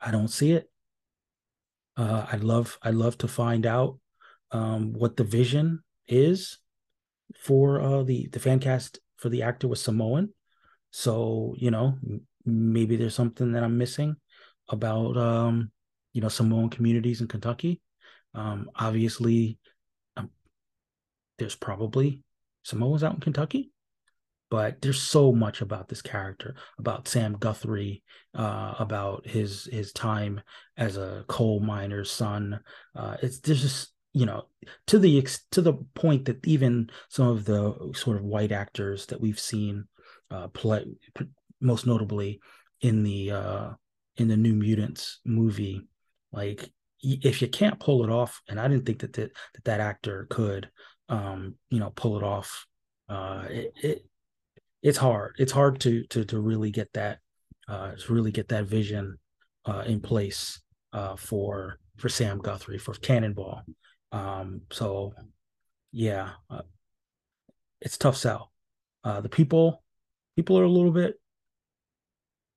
I 0.01 0.11
don't 0.11 0.29
see 0.29 0.53
it. 0.53 0.69
Uh, 1.97 2.27
I'd 2.33 2.43
love 2.43 2.79
I'd 2.83 2.95
love 2.95 3.17
to 3.19 3.29
find 3.29 3.65
out 3.65 3.99
um, 4.51 4.93
what 4.93 5.17
the 5.17 5.25
vision 5.25 5.85
is 6.09 6.59
for 7.39 7.81
uh, 7.81 8.03
the 8.03 8.29
the 8.33 8.41
fan 8.41 8.59
cast 8.59 8.99
for 9.17 9.29
the 9.29 9.43
actor 9.43 9.69
was 9.69 9.81
Samoan. 9.81 10.31
So 10.91 11.55
you 11.59 11.71
know 11.71 11.97
maybe 12.45 12.97
there's 12.97 13.15
something 13.15 13.53
that 13.53 13.63
I'm 13.63 13.79
missing 13.79 14.17
about 14.69 15.17
um, 15.17 15.71
you 16.13 16.21
know 16.21 16.29
Samoan 16.29 16.71
communities 16.71 17.21
in 17.21 17.29
Kentucky. 17.29 17.81
Um, 18.35 18.71
obviously, 18.75 19.59
um, 20.17 20.31
there's 21.39 21.55
probably 21.55 22.23
Samoans 22.63 23.05
out 23.05 23.15
in 23.15 23.21
Kentucky, 23.21 23.71
but 24.51 24.81
there's 24.81 25.01
so 25.01 25.33
much 25.33 25.61
about 25.61 25.89
this 25.89 26.03
character, 26.03 26.55
about 26.79 27.09
Sam 27.09 27.37
Guthrie, 27.39 28.03
uh, 28.35 28.75
about 28.79 29.27
his 29.27 29.65
his 29.65 29.93
time 29.93 30.41
as 30.77 30.97
a 30.97 31.25
coal 31.29 31.61
miner's 31.61 32.11
son. 32.11 32.61
Uh, 32.95 33.17
it's 33.23 33.41
there's 33.41 33.63
just 33.63 33.93
you 34.13 34.27
know 34.27 34.47
to 34.87 34.99
the 34.99 35.27
to 35.51 35.61
the 35.61 35.75
point 35.95 36.27
that 36.27 36.47
even 36.47 36.91
some 37.09 37.29
of 37.29 37.45
the 37.45 37.93
sort 37.95 38.17
of 38.17 38.25
white 38.25 38.53
actors 38.53 39.07
that 39.07 39.21
we've 39.21 39.41
seen 39.41 39.85
uh, 40.31 40.49
play 40.49 40.85
most 41.61 41.87
notably 41.87 42.41
in 42.81 43.03
the 43.03 43.31
uh, 43.31 43.71
in 44.17 44.29
the 44.29 44.37
New 44.37 44.55
Mutants 44.55 45.21
movie. 45.25 45.83
Like 46.33 46.71
if 47.03 47.43
you 47.43 47.49
can't 47.49 47.81
pull 47.81 48.05
it 48.05 48.11
off, 48.11 48.41
and 48.49 48.59
I 48.59 48.69
didn't 48.69 48.87
think 48.87 49.01
that 49.01 49.13
that 49.15 49.33
that, 49.55 49.65
that 49.65 49.81
actor 49.81 50.27
could, 50.31 50.71
um, 51.09 51.57
you 51.71 51.79
know, 51.79 51.91
pull 51.91 52.17
it 52.17 52.23
off. 52.23 52.67
Uh, 53.09 53.45
it, 53.51 53.73
it 53.83 54.07
it's 54.83 54.99
hard. 54.99 55.35
It's 55.39 55.53
hard 55.53 55.81
to 55.81 56.05
to 56.05 56.25
to 56.25 56.41
really 56.41 56.71
get 56.71 56.93
that 56.95 57.19
uh, 57.69 57.93
to 57.93 58.13
really 58.13 58.33
get 58.33 58.49
that 58.49 58.67
vision 58.67 59.19
uh, 59.65 59.85
in 59.87 60.01
place 60.01 60.61
uh, 60.93 61.17
for 61.17 61.79
for 61.97 62.09
Sam 62.09 62.39
Guthrie 62.39 62.79
for 62.79 62.95
Cannonball. 62.95 63.63
Um, 64.13 64.63
so 64.71 65.13
yeah, 65.93 66.31
uh, 66.51 66.63
it's 67.81 67.99
tough 67.99 68.17
sell. 68.17 68.53
Uh, 69.03 69.21
the 69.21 69.29
people 69.29 69.83
people 70.37 70.59
are 70.59 70.65
a 70.65 70.71
little 70.71 70.91
bit 70.91 71.21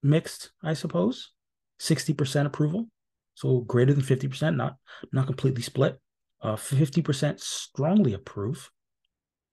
mixed, 0.02 0.52
I 0.64 0.74
suppose. 0.74 1.32
Sixty 1.80 2.14
percent 2.14 2.48
approval, 2.48 2.88
so 3.36 3.60
greater 3.62 3.94
than 3.94 4.04
fifty 4.04 4.28
percent, 4.28 4.58
not 4.58 4.78
not 5.12 5.28
completely 5.28 5.62
split. 5.62 6.00
Uh, 6.42 6.56
fifty 6.56 7.02
percent 7.02 7.40
strongly 7.40 8.14
approve, 8.14 8.72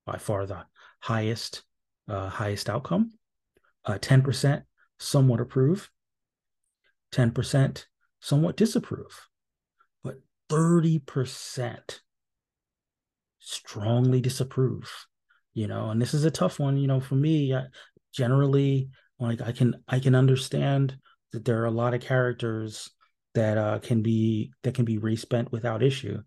by 0.06 0.16
far 0.18 0.46
the 0.46 0.64
highest 1.00 1.62
uh, 2.08 2.28
highest 2.28 2.68
outcome. 2.70 3.12
Uh, 3.84 3.98
ten 4.00 4.22
percent 4.22 4.64
somewhat 4.98 5.40
approve. 5.40 5.90
Ten 7.12 7.30
percent 7.30 7.86
somewhat 8.20 8.56
disapprove, 8.56 9.28
but 10.02 10.16
thirty 10.48 10.98
percent 10.98 12.00
strongly 13.44 14.22
disapprove 14.22 15.06
you 15.52 15.66
know 15.66 15.90
and 15.90 16.00
this 16.00 16.14
is 16.14 16.24
a 16.24 16.30
tough 16.30 16.58
one 16.58 16.78
you 16.78 16.86
know 16.86 16.98
for 16.98 17.14
me 17.14 17.54
I, 17.54 17.64
generally 18.12 18.88
like 19.18 19.42
i 19.42 19.52
can 19.52 19.76
i 19.86 19.98
can 19.98 20.14
understand 20.14 20.96
that 21.34 21.44
there 21.44 21.60
are 21.60 21.66
a 21.66 21.70
lot 21.70 21.94
of 21.94 22.00
characters 22.00 22.90
that 23.34 23.58
uh 23.58 23.78
can 23.80 24.02
be 24.02 24.52
that 24.62 24.74
can 24.74 24.84
be 24.84 24.98
race 24.98 25.24
bent 25.24 25.52
without 25.52 25.82
issue 25.82 26.18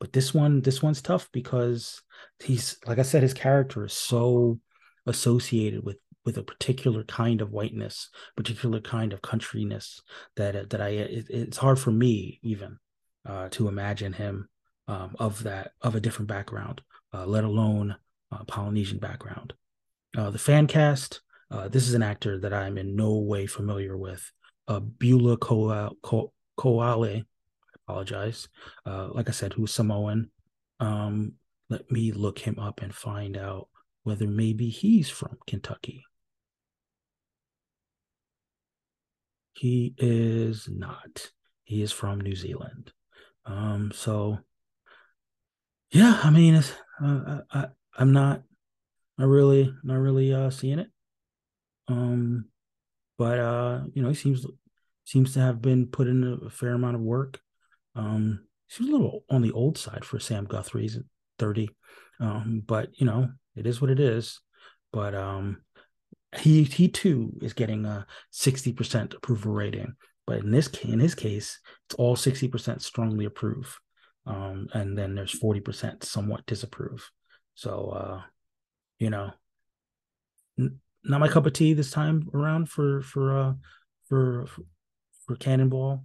but 0.00 0.12
this 0.12 0.34
one 0.34 0.60
this 0.62 0.82
one's 0.82 1.02
tough 1.02 1.28
because 1.32 2.02
he's 2.42 2.78
like 2.86 2.98
i 2.98 3.02
said 3.02 3.22
his 3.22 3.34
character 3.34 3.84
is 3.84 3.92
so 3.92 4.58
associated 5.06 5.84
with 5.84 5.98
with 6.24 6.38
a 6.38 6.42
particular 6.42 7.04
kind 7.04 7.42
of 7.42 7.52
whiteness 7.52 8.08
particular 8.36 8.80
kind 8.80 9.12
of 9.12 9.20
countryness 9.20 10.00
that 10.36 10.70
that 10.70 10.80
i 10.80 10.88
it, 10.88 11.26
it's 11.28 11.58
hard 11.58 11.78
for 11.78 11.92
me 11.92 12.40
even 12.42 12.78
uh 13.26 13.48
to 13.50 13.68
imagine 13.68 14.12
him 14.12 14.48
um, 14.88 15.16
of 15.18 15.42
that 15.44 15.72
of 15.80 15.94
a 15.94 16.00
different 16.00 16.28
background, 16.28 16.82
uh, 17.12 17.26
let 17.26 17.44
alone 17.44 17.96
uh, 18.32 18.44
Polynesian 18.44 18.98
background. 18.98 19.54
Uh, 20.16 20.30
the 20.30 20.38
fan 20.38 20.66
cast. 20.66 21.20
Uh, 21.50 21.68
this 21.68 21.86
is 21.86 21.94
an 21.94 22.02
actor 22.02 22.38
that 22.40 22.52
I'm 22.52 22.78
in 22.78 22.96
no 22.96 23.18
way 23.18 23.46
familiar 23.46 23.96
with. 23.96 24.32
Uh, 24.66 24.80
Beulah 24.80 25.36
Koale. 25.36 27.20
I 27.20 27.24
apologize. 27.86 28.48
Uh, 28.86 29.08
like 29.12 29.28
I 29.28 29.32
said, 29.32 29.52
who's 29.52 29.72
Samoan. 29.72 30.30
Um, 30.80 31.34
let 31.70 31.90
me 31.90 32.12
look 32.12 32.38
him 32.38 32.58
up 32.58 32.82
and 32.82 32.94
find 32.94 33.36
out 33.36 33.68
whether 34.02 34.26
maybe 34.26 34.68
he's 34.68 35.08
from 35.10 35.38
Kentucky. 35.46 36.04
He 39.52 39.94
is 39.98 40.68
not. 40.68 41.30
He 41.64 41.82
is 41.82 41.92
from 41.92 42.20
New 42.20 42.34
Zealand. 42.34 42.92
Um, 43.46 43.92
so 43.94 44.38
yeah, 45.90 46.20
I 46.24 46.30
mean, 46.30 46.56
it's, 46.56 46.72
uh, 47.02 47.38
I, 47.52 47.66
I'm 47.96 48.12
not, 48.12 48.42
not 49.16 49.28
really, 49.28 49.72
not 49.84 49.98
really 49.98 50.34
uh, 50.34 50.50
seeing 50.50 50.80
it. 50.80 50.90
Um, 51.86 52.46
but 53.18 53.38
uh, 53.38 53.80
you 53.92 54.02
know, 54.02 54.08
he 54.08 54.14
seems 54.14 54.46
seems 55.04 55.34
to 55.34 55.40
have 55.40 55.60
been 55.60 55.86
put 55.86 56.08
in 56.08 56.40
a 56.44 56.50
fair 56.50 56.72
amount 56.72 56.96
of 56.96 57.02
work. 57.02 57.40
Um, 57.94 58.46
seems 58.68 58.88
a 58.88 58.92
little 58.92 59.24
on 59.30 59.42
the 59.42 59.52
old 59.52 59.78
side 59.78 60.04
for 60.04 60.18
Sam 60.18 60.44
Guthrie. 60.44 60.82
He's 60.82 60.98
30. 61.38 61.68
Um, 62.20 62.62
but 62.64 62.88
you 62.98 63.06
know, 63.06 63.28
it 63.56 63.66
is 63.66 63.80
what 63.80 63.90
it 63.90 64.00
is. 64.00 64.40
But 64.92 65.14
um, 65.14 65.62
he 66.38 66.64
he 66.64 66.88
too 66.88 67.32
is 67.42 67.52
getting 67.52 67.84
a 67.84 68.06
60% 68.32 69.14
approval 69.14 69.52
rating. 69.52 69.94
But 70.26 70.38
in 70.38 70.50
this 70.50 70.68
in 70.82 71.00
his 71.00 71.14
case, 71.14 71.58
it's 71.86 71.94
all 71.96 72.16
60% 72.16 72.80
strongly 72.80 73.26
approve 73.26 73.78
um, 74.26 74.68
and 74.72 74.96
then 74.96 75.14
there's 75.14 75.38
40% 75.38 76.02
somewhat 76.02 76.46
disapprove. 76.46 77.10
So, 77.54 77.90
uh, 77.90 78.22
you 78.98 79.10
know, 79.10 79.32
not 81.04 81.20
my 81.20 81.28
cup 81.28 81.46
of 81.46 81.52
tea 81.52 81.74
this 81.74 81.90
time 81.90 82.28
around 82.34 82.68
for 82.68 83.02
for 83.02 83.38
uh, 83.38 83.52
for 84.08 84.46
for 85.26 85.36
Cannonball, 85.36 86.04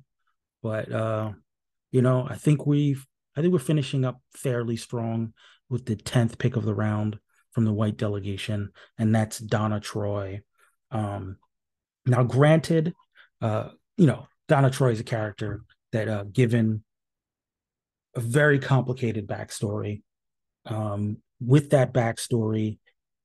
but 0.62 0.92
uh, 0.92 1.32
you 1.92 2.02
know, 2.02 2.28
I 2.30 2.36
think 2.36 2.66
we've 2.66 3.06
I 3.36 3.42
think 3.42 3.54
we're 3.54 3.60
finishing 3.60 4.06
up 4.06 4.22
fairly 4.36 4.76
strong 4.76 5.34
with 5.70 5.86
the 5.86 5.96
tenth 5.96 6.38
pick 6.38 6.56
of 6.56 6.66
the 6.66 6.74
round 6.74 7.20
from 7.52 7.66
the 7.66 7.74
white 7.74 7.98
delegation, 7.98 8.72
and 8.98 9.14
that's 9.14 9.40
Donna 9.40 9.80
Troy. 9.80 10.42
Um, 10.92 11.38
now, 12.06 12.24
granted, 12.24 12.94
uh, 13.42 13.70
you 13.98 14.08
know, 14.08 14.28
Donna 14.48 14.70
Troy 14.70 14.92
is 14.92 15.00
a 15.00 15.04
character 15.04 15.62
that, 15.92 16.08
uh, 16.08 16.24
given 16.24 16.84
a 18.16 18.20
very 18.20 18.60
complicated 18.60 19.28
backstory. 19.28 20.02
Um, 20.66 21.18
with 21.40 21.70
that 21.72 21.94
backstory, 21.94 22.80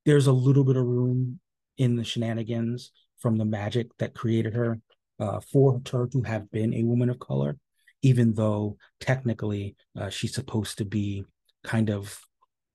there's 0.04 0.26
a 0.26 0.32
little 0.32 0.64
bit 0.64 0.76
of 0.76 0.84
room 0.84 1.40
in 1.78 1.96
the 1.96 2.04
shenanigans 2.04 2.92
from 3.18 3.36
the 3.36 3.44
magic 3.44 3.96
that 3.98 4.14
created 4.14 4.54
her 4.54 4.80
uh, 5.18 5.40
for 5.40 5.80
her 5.90 6.06
to 6.06 6.22
have 6.22 6.50
been 6.50 6.74
a 6.74 6.82
woman 6.82 7.08
of 7.08 7.18
color, 7.18 7.56
even 8.02 8.34
though 8.34 8.76
technically 9.00 9.76
uh, 9.98 10.08
she's 10.08 10.34
supposed 10.34 10.78
to 10.78 10.84
be 10.84 11.24
kind 11.62 11.90
of 11.90 12.20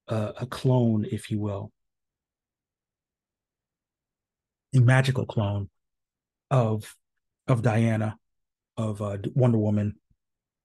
uh, 0.08 0.32
a 0.39 0.45
clone, 0.45 1.06
if 1.12 1.30
you 1.30 1.39
will, 1.39 1.72
a 4.74 4.80
magical 4.80 5.26
clone 5.26 5.70
of 6.52 6.95
of 7.47 7.62
Diana, 7.62 8.18
of 8.78 9.02
uh, 9.02 9.18
Wonder 9.34 9.58
Woman. 9.58 9.95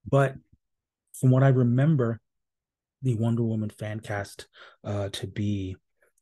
But 0.07 0.35
from 1.19 1.31
what 1.31 1.43
I 1.43 1.49
remember, 1.49 2.21
the 3.03 3.15
Wonder 3.15 3.43
Woman 3.43 3.71
fan 3.71 4.01
cast 4.01 4.47
uh, 4.83 5.09
to 5.11 5.27
be, 5.27 5.77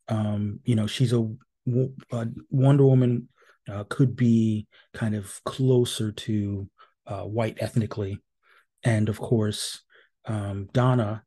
um, 0.09 0.61
you 0.65 0.77
know, 0.77 0.87
she's 0.87 1.13
a, 1.13 1.21
a 1.21 1.37
Wonder 1.65 2.85
Woman 2.85 3.29
uh, 3.71 3.85
could 3.89 4.17
be 4.17 4.67
kind 4.93 5.15
of 5.15 5.43
closer 5.45 6.13
to 6.13 6.69
uh, 7.07 7.23
white 7.23 7.59
ethnically, 7.61 8.19
and 8.83 9.09
of 9.09 9.19
course, 9.19 9.83
um, 10.27 10.69
Donna 10.73 11.25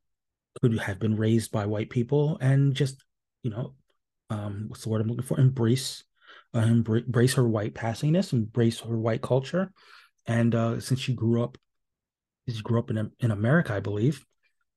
could 0.60 0.78
have 0.78 0.98
been 0.98 1.16
raised 1.16 1.52
by 1.52 1.66
white 1.66 1.90
people 1.90 2.38
and 2.40 2.74
just, 2.74 3.04
you 3.42 3.50
know, 3.50 3.74
um, 4.30 4.66
what's 4.68 4.84
the 4.84 4.88
word 4.88 5.02
I'm 5.02 5.08
looking 5.08 5.24
for? 5.24 5.38
Embrace, 5.38 6.02
uh, 6.54 6.60
embrace 6.60 7.34
her 7.34 7.46
white 7.46 7.74
passingness, 7.74 8.32
embrace 8.32 8.80
her 8.80 8.98
white 8.98 9.22
culture, 9.22 9.70
and 10.26 10.54
uh, 10.54 10.80
since 10.80 11.00
she 11.00 11.14
grew 11.14 11.42
up 11.42 11.58
he 12.46 12.60
grew 12.62 12.78
up 12.78 12.90
in 12.90 13.10
in 13.20 13.30
America, 13.30 13.74
I 13.74 13.80
believe, 13.80 14.24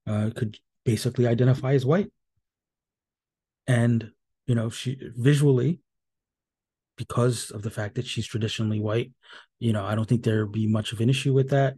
uh, 0.07 0.31
could 0.35 0.57
basically 0.85 1.27
identify 1.27 1.73
as 1.73 1.85
white. 1.85 2.11
And 3.67 4.11
you 4.49 4.55
know, 4.55 4.67
she 4.71 4.97
visually, 5.15 5.79
because 6.97 7.51
of 7.51 7.61
the 7.61 7.69
fact 7.69 7.93
that 7.95 8.07
she's 8.07 8.25
traditionally 8.25 8.79
white, 8.79 9.11
you 9.59 9.71
know, 9.71 9.85
I 9.85 9.93
don't 9.93 10.09
think 10.09 10.23
there'd 10.23 10.51
be 10.51 10.65
much 10.65 10.91
of 10.91 11.01
an 11.01 11.09
issue 11.09 11.33
with 11.33 11.51
that. 11.51 11.75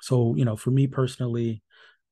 So, 0.00 0.34
you 0.34 0.46
know, 0.46 0.56
for 0.56 0.70
me 0.70 0.86
personally, 0.86 1.62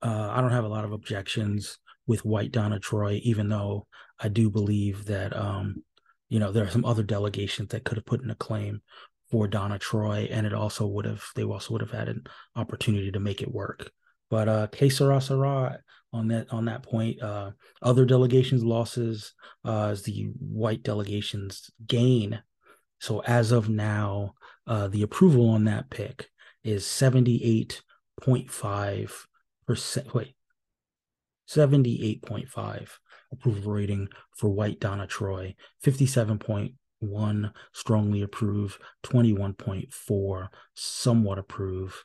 uh, 0.03 0.28
I 0.30 0.43
don't 0.43 0.53
have 0.53 0.64
a 0.64 0.68
lot 0.68 0.84
of 0.84 0.93
objections 0.93 1.78
with 2.07 2.22
white 2.22 2.53
Donna 2.53 2.78
Troy, 2.78 3.18
even 3.22 3.49
though 3.49 3.86
I 4.18 4.28
do 4.28 4.51
believe 4.51 5.07
that 5.07 5.34
um, 5.34 5.84
you 6.28 6.38
know, 6.38 6.53
there 6.53 6.64
are 6.64 6.70
some 6.70 6.84
other 6.84 7.03
delegations 7.03 7.70
that 7.70 7.84
could 7.84 7.97
have 7.97 8.05
put 8.05 8.22
in 8.22 8.30
a 8.30 8.34
claim 8.34 8.82
for 9.30 9.49
Donna 9.49 9.78
Troy, 9.78 10.28
and 10.30 10.47
it 10.47 10.53
also 10.53 10.86
would 10.86 11.07
have 11.07 11.24
they 11.34 11.45
also 11.45 11.72
would 11.72 11.80
have 11.80 11.93
had 11.93 12.11
an 12.11 12.24
opportunity 12.57 13.11
to 13.11 13.20
make 13.20 13.41
it 13.41 13.51
work. 13.51 13.91
But 14.31 14.49
uh 14.49 14.68
Sera 14.89 15.20
on 16.12 16.26
that 16.28 16.53
on 16.53 16.64
that 16.66 16.83
point. 16.83 17.22
Uh 17.22 17.51
other 17.83 18.07
delegations 18.07 18.64
losses 18.64 19.35
uh 19.64 19.89
as 19.89 20.03
the 20.05 20.31
white 20.39 20.83
delegations 20.83 21.70
gain. 21.87 22.43
So 23.01 23.20
as 23.20 23.53
of 23.53 23.68
now, 23.68 24.35
uh 24.66 24.89
the 24.89 25.03
approval 25.03 25.51
on 25.51 25.64
that 25.64 25.91
pick 25.91 26.31
is 26.62 26.85
78.5 26.85 29.12
percent 29.66 30.14
wait 30.14 30.35
78.5 31.49 32.89
approval 33.33 33.72
rating 33.72 34.09
for 34.37 34.49
white 34.49 34.81
Donna 34.81 35.07
Troy, 35.07 35.55
fifty 35.81 36.07
seven 36.07 36.39
point 36.39 36.74
one 37.01 37.53
strongly 37.72 38.22
approve, 38.22 38.78
21.4 39.03 40.49
somewhat 40.74 41.39
approve, 41.39 42.05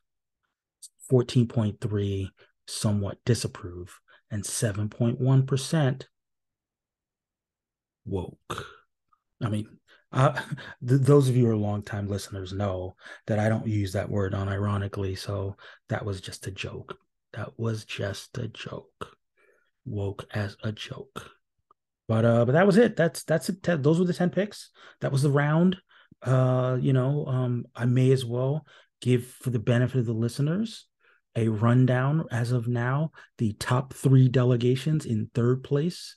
14.3 1.12 2.30
somewhat 2.68 3.18
disapprove, 3.26 4.00
and 4.32 4.44
7.1% 4.44 6.04
woke. 8.06 8.66
I 9.44 9.50
mean, 9.50 9.68
uh, 10.12 10.34
th- 10.88 11.02
those 11.02 11.30
of 11.30 11.36
you 11.36 11.46
who 11.46 11.52
are 11.52 11.58
longtime 11.58 12.08
listeners 12.08 12.54
know 12.54 12.96
that 13.28 13.40
I 13.40 13.50
don't 13.50 13.68
use 13.68 13.94
that 13.94 14.10
word 14.10 14.34
unironically. 14.34 15.18
So 15.18 15.58
that 15.90 16.06
was 16.06 16.22
just 16.22 16.48
a 16.48 16.52
joke. 16.52 16.98
That 17.34 17.60
was 17.60 17.86
just 17.86 18.38
a 18.38 18.48
joke. 18.48 19.16
Woke 19.86 20.26
as 20.34 20.58
a 20.64 20.72
joke. 20.72 21.32
But 22.08 22.26
uh, 22.26 22.46
but 22.46 22.54
that 22.54 22.66
was 22.66 22.78
it. 22.78 22.96
That's 22.96 23.24
that's 23.24 23.50
it. 23.50 23.62
Those 23.64 24.00
were 24.00 24.06
the 24.06 24.14
ten 24.14 24.30
picks. 24.30 24.70
That 25.02 25.12
was 25.12 25.22
the 25.22 25.32
round. 25.32 25.78
Uh, 26.22 26.78
you 26.80 26.94
know, 26.94 27.26
um, 27.28 27.66
I 27.76 27.86
may 27.86 28.12
as 28.12 28.26
well 28.26 28.66
give 29.02 29.26
for 29.26 29.50
the 29.50 29.60
benefit 29.60 30.00
of 30.00 30.06
the 30.06 30.14
listeners 30.14 30.88
a 31.36 31.50
rundown 31.50 32.26
as 32.32 32.52
of 32.52 32.68
now. 32.68 33.12
The 33.38 33.54
top 33.54 33.94
three 33.94 34.30
delegations 34.30 35.06
in 35.06 35.30
third 35.34 35.64
place, 35.64 36.16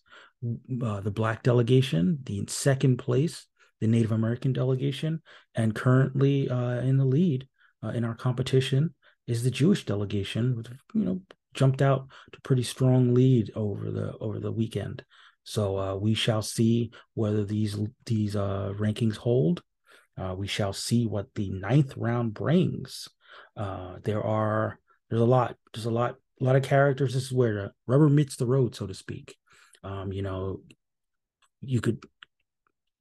uh, 0.83 1.01
the 1.01 1.11
Black 1.11 1.43
delegation. 1.43 2.19
The 2.23 2.45
second 2.49 2.99
place, 2.99 3.47
the 3.81 3.87
Native 3.87 4.13
American 4.13 4.53
delegation, 4.53 5.23
and 5.55 5.75
currently 5.75 6.49
uh, 6.49 6.81
in 6.81 6.97
the 6.97 7.05
lead 7.05 7.49
uh, 7.83 7.89
in 7.89 8.05
our 8.05 8.15
competition 8.15 8.95
is 9.27 9.43
the 9.43 9.51
Jewish 9.51 9.85
delegation. 9.85 10.57
With 10.57 10.69
you 10.95 11.05
know 11.05 11.21
jumped 11.55 11.83
out 11.83 12.09
to 12.33 12.41
pretty 12.43 12.63
strong 12.63 13.15
lead 13.15 13.51
over 13.57 13.91
the 13.91 14.17
over 14.19 14.39
the 14.39 14.53
weekend. 14.53 15.05
So 15.43 15.79
uh, 15.79 15.95
we 15.97 16.15
shall 16.15 16.43
see 16.43 16.93
whether 17.15 17.45
these 17.45 17.77
these 18.07 18.37
uh, 18.37 18.75
rankings 18.77 19.17
hold. 19.17 19.63
Uh, 20.17 20.35
we 20.37 20.47
shall 20.47 20.73
see 20.73 21.07
what 21.07 21.33
the 21.35 21.49
ninth 21.51 21.97
round 21.97 22.35
brings. 22.35 23.09
There 23.57 24.23
are 24.23 24.79
there's 25.11 25.23
a 25.23 25.27
lot 25.27 25.57
there's 25.75 25.87
a 25.87 25.91
lot 25.91 26.17
a 26.41 26.45
lot 26.45 26.57
of 26.57 26.63
characters. 26.63 27.15
This 27.15 27.25
is 27.25 27.33
where 27.33 27.75
rubber 27.87 28.09
meets 28.09 28.37
the 28.37 28.47
road, 28.47 28.75
so 28.75 28.87
to 28.87 28.95
speak. 28.95 29.37
Um, 29.83 30.13
you 30.13 30.23
know, 30.23 30.61
you 31.61 31.81
could 31.81 32.03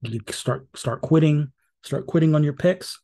you 0.02 0.20
start 0.30 0.68
start 0.74 1.00
quitting 1.00 1.52
start 1.82 2.06
quitting 2.06 2.34
on 2.34 2.44
your 2.44 2.52
picks 2.52 2.98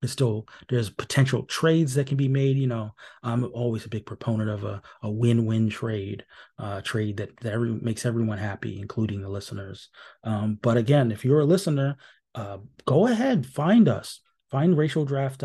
there's 0.00 0.12
still 0.12 0.46
there's 0.68 0.90
potential 0.90 1.42
trades 1.44 1.94
that 1.94 2.06
can 2.06 2.16
be 2.16 2.28
made. 2.28 2.56
You 2.56 2.66
know, 2.66 2.94
I'm 3.22 3.44
always 3.44 3.84
a 3.84 3.88
big 3.88 4.06
proponent 4.06 4.50
of 4.50 4.64
a, 4.64 4.82
a 5.02 5.10
win-win 5.10 5.70
trade, 5.70 6.24
uh, 6.58 6.82
trade 6.82 7.16
that, 7.16 7.36
that 7.40 7.52
every, 7.52 7.70
makes 7.72 8.04
everyone 8.04 8.38
happy, 8.38 8.78
including 8.78 9.22
the 9.22 9.28
listeners. 9.28 9.88
Um, 10.22 10.58
but 10.62 10.76
again, 10.76 11.10
if 11.10 11.24
you're 11.24 11.40
a 11.40 11.46
listener, 11.46 11.96
uh, 12.34 12.58
go 12.84 13.06
ahead, 13.06 13.46
find 13.46 13.88
us, 13.88 14.20
find 14.50 14.76
racial 14.76 15.04
draft 15.04 15.42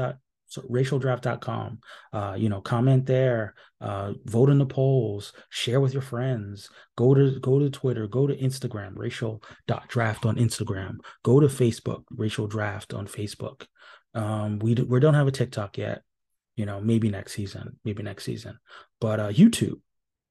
so 0.52 0.62
racialdraft.com 0.64 1.80
uh, 2.14 2.36
you 2.38 2.50
know 2.50 2.62
comment 2.62 3.06
there 3.06 3.56
uh, 3.80 4.14
vote 4.26 4.50
in 4.50 4.58
the 4.58 4.66
polls 4.66 5.34
share 5.50 5.80
with 5.80 5.94
your 5.94 6.02
friends 6.02 6.70
go 6.98 7.14
to 7.14 7.40
go 7.40 7.58
to 7.60 7.70
twitter 7.70 8.08
go 8.08 8.28
to 8.28 8.36
instagram 8.36 8.92
racial 8.96 9.42
draft 9.88 10.26
on 10.26 10.36
instagram 10.36 10.98
go 11.24 11.40
to 11.40 11.48
facebook 11.48 12.04
racial 12.12 12.48
draft 12.48 12.94
on 12.94 13.08
facebook 13.08 13.66
um, 14.14 14.60
we 14.60 14.76
we 14.76 15.00
don't 15.00 15.14
have 15.14 15.28
a 15.28 15.32
TikTok 15.32 15.78
yet. 15.78 16.04
You 16.56 16.66
know, 16.66 16.82
maybe 16.82 17.10
next 17.10 17.34
season, 17.34 17.80
maybe 17.86 18.04
next 18.04 18.26
season. 18.26 18.60
But 19.00 19.20
uh, 19.20 19.30
YouTube, 19.30 19.80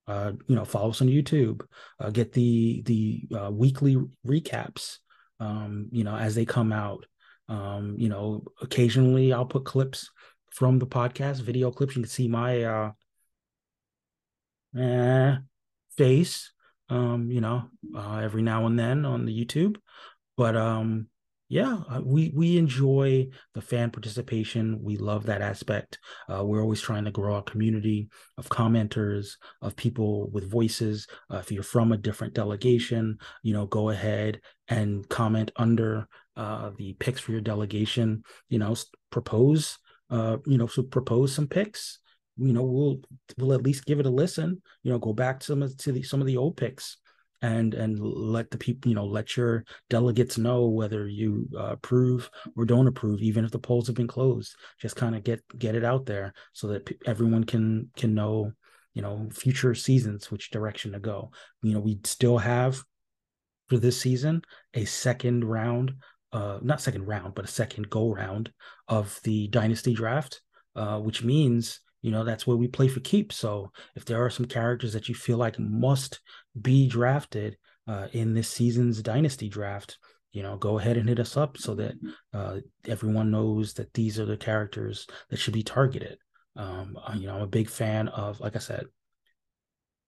uh, 0.07 0.33
you 0.47 0.55
know, 0.55 0.64
follow 0.64 0.91
us 0.91 1.01
on 1.01 1.09
YouTube. 1.09 1.62
Uh, 1.99 2.11
get 2.11 2.33
the 2.33 2.83
the 2.83 3.29
uh, 3.37 3.51
weekly 3.51 3.97
recaps. 4.27 4.99
Um, 5.39 5.89
you 5.91 6.05
know, 6.05 6.16
as 6.16 6.35
they 6.35 6.45
come 6.45 6.73
out. 6.73 7.07
Um, 7.51 7.97
you 7.99 8.09
know, 8.09 8.45
occasionally 8.63 9.33
I'll 9.33 9.45
put 9.45 9.65
clips 9.65 10.11
from 10.53 10.79
the 10.79 10.87
podcast, 10.87 11.43
video 11.43 11.71
clips. 11.71 11.97
You 11.97 12.03
can 12.03 12.09
see 12.09 12.29
my 12.29 12.63
uh, 12.63 12.93
eh, 14.79 15.37
face. 15.97 16.53
Um, 16.89 17.31
you 17.31 17.41
know, 17.41 17.69
uh, 17.95 18.17
every 18.17 18.43
now 18.43 18.67
and 18.67 18.79
then 18.79 19.05
on 19.05 19.25
the 19.25 19.45
YouTube. 19.45 19.77
But 20.37 20.57
um, 20.57 21.07
yeah, 21.51 21.81
uh, 21.91 22.01
we 22.05 22.33
we 22.35 22.57
enjoy 22.57 23.29
the 23.55 23.61
fan 23.61 23.91
participation. 23.91 24.81
We 24.83 24.97
love 24.97 25.27
that 25.27 25.43
aspect. 25.43 25.99
Uh, 26.29 26.45
we're 26.45 26.63
always 26.63 26.81
trying 26.81 27.05
to 27.07 27.11
grow 27.11 27.35
our 27.35 27.43
community 27.43 28.09
of 28.39 28.49
commenters, 28.49 29.33
of 29.61 29.75
people 29.75 30.31
with 30.31 30.49
voices. 30.49 31.09
Uh, 31.29 31.39
if 31.39 31.51
you're 31.51 31.65
from 31.65 31.91
a 31.91 31.97
different 31.97 32.35
delegation, 32.35 33.19
you 33.43 33.53
know, 33.53 33.67
go 33.67 33.91
ahead 33.91 34.41
and 34.69 35.09
comment 35.09 35.51
under 35.57 36.07
uh, 36.37 36.70
the 36.76 36.95
picks 36.95 37.20
for 37.20 37.33
your 37.33 37.41
delegation. 37.41 38.22
You 38.49 38.59
know, 38.59 38.74
propose. 39.11 39.78
Uh, 40.09 40.39
you 40.47 40.59
know, 40.59 40.66
so 40.66 40.83
propose 40.83 41.33
some 41.35 41.47
picks. 41.47 42.01
You 42.37 42.53
know, 42.53 42.62
we'll 42.62 43.01
we'll 43.39 43.53
at 43.53 43.62
least 43.62 43.87
give 43.87 44.01
it 44.01 44.07
a 44.07 44.11
listen. 44.11 44.62
You 44.83 44.93
know, 44.93 44.99
go 44.99 45.12
back 45.12 45.41
to 45.41 45.47
some 45.47 45.62
of 45.62 45.76
to 45.78 45.93
the, 45.93 46.03
some 46.03 46.20
of 46.20 46.26
the 46.26 46.37
old 46.37 46.57
picks 46.57 46.97
and 47.43 47.74
and 47.74 47.99
let 47.99 48.51
the 48.51 48.59
people 48.59 48.89
you 48.89 48.95
know 48.95 49.07
let 49.07 49.37
your 49.37 49.64
delegates 49.89 50.37
know 50.37 50.66
whether 50.66 51.09
you 51.09 51.49
uh, 51.57 51.72
approve 51.72 52.31
or 52.57 52.64
don't 52.64 52.87
approve 52.87 53.22
even 53.22 53.45
if 53.45 53.51
the 53.51 53.59
polls 53.59 53.87
have 53.87 53.97
been 53.97 54.07
closed 54.07 54.55
just 54.78 54.97
kind 54.97 55.14
of 55.14 55.24
get 55.24 55.43
get 55.59 55.74
it 55.74 55.85
out 55.85 56.05
there 56.05 56.35
so 56.53 56.68
that 56.68 56.85
p- 56.85 56.99
everyone 57.07 57.45
can 57.45 57.89
can 57.97 58.14
know 58.14 58.53
you 58.93 59.01
know 59.01 59.28
future 59.33 59.74
seasons 59.74 60.31
which 60.31 60.51
direction 60.51 60.93
to 60.93 60.99
go 60.99 61.31
you 61.62 61.72
know 61.72 61.81
we 61.81 61.99
still 62.05 62.39
have 62.39 62.83
for 63.68 63.78
this 63.78 63.99
season 63.99 64.43
a 64.74 64.85
second 64.85 65.45
round 65.45 65.93
uh 66.33 66.59
not 66.62 66.81
second 66.81 67.07
round 67.07 67.35
but 67.35 67.45
a 67.45 67.49
second 67.49 67.91
go 67.91 68.12
round 68.12 68.53
of 68.89 69.18
the 69.24 69.49
dynasty 69.49 69.93
draft 69.95 70.41
uh 70.76 70.99
which 70.99 71.22
means 71.22 71.81
you 72.03 72.11
know 72.11 72.24
that's 72.24 72.47
where 72.47 72.57
we 72.57 72.68
play 72.68 72.89
for 72.89 73.01
keeps. 73.01 73.37
So 73.37 73.72
if 73.95 74.05
there 74.05 74.24
are 74.24 74.31
some 74.31 74.47
characters 74.47 74.93
that 74.93 75.09
you 75.09 75.14
feel 75.14 75.37
like 75.37 75.59
must 75.59 76.20
be 76.61 76.89
drafted 76.89 77.57
uh, 77.87 78.09
in 78.12 78.35
this 78.35 78.49
season's 78.49 79.03
dynasty 79.03 79.49
draft 79.49 79.99
you 80.33 80.43
know 80.43 80.57
go 80.57 80.78
ahead 80.78 80.97
and 80.97 81.09
hit 81.09 81.18
us 81.18 81.37
up 81.37 81.59
so 81.59 81.74
that 81.74 81.95
uh, 82.33 82.57
everyone 82.87 83.31
knows 83.31 83.74
that 83.74 83.93
these 83.95 84.18
are 84.18 84.26
the 84.26 84.37
characters 84.37 85.07
that 85.28 85.39
should 85.39 85.55
be 85.55 85.62
targeted. 85.62 86.18
Um, 86.57 86.99
uh, 87.07 87.14
you 87.14 87.26
know 87.26 87.37
i'm 87.37 87.43
a 87.43 87.47
big 87.47 87.70
fan 87.70 88.09
of 88.09 88.41
like 88.41 88.57
i 88.57 88.59
said 88.59 88.87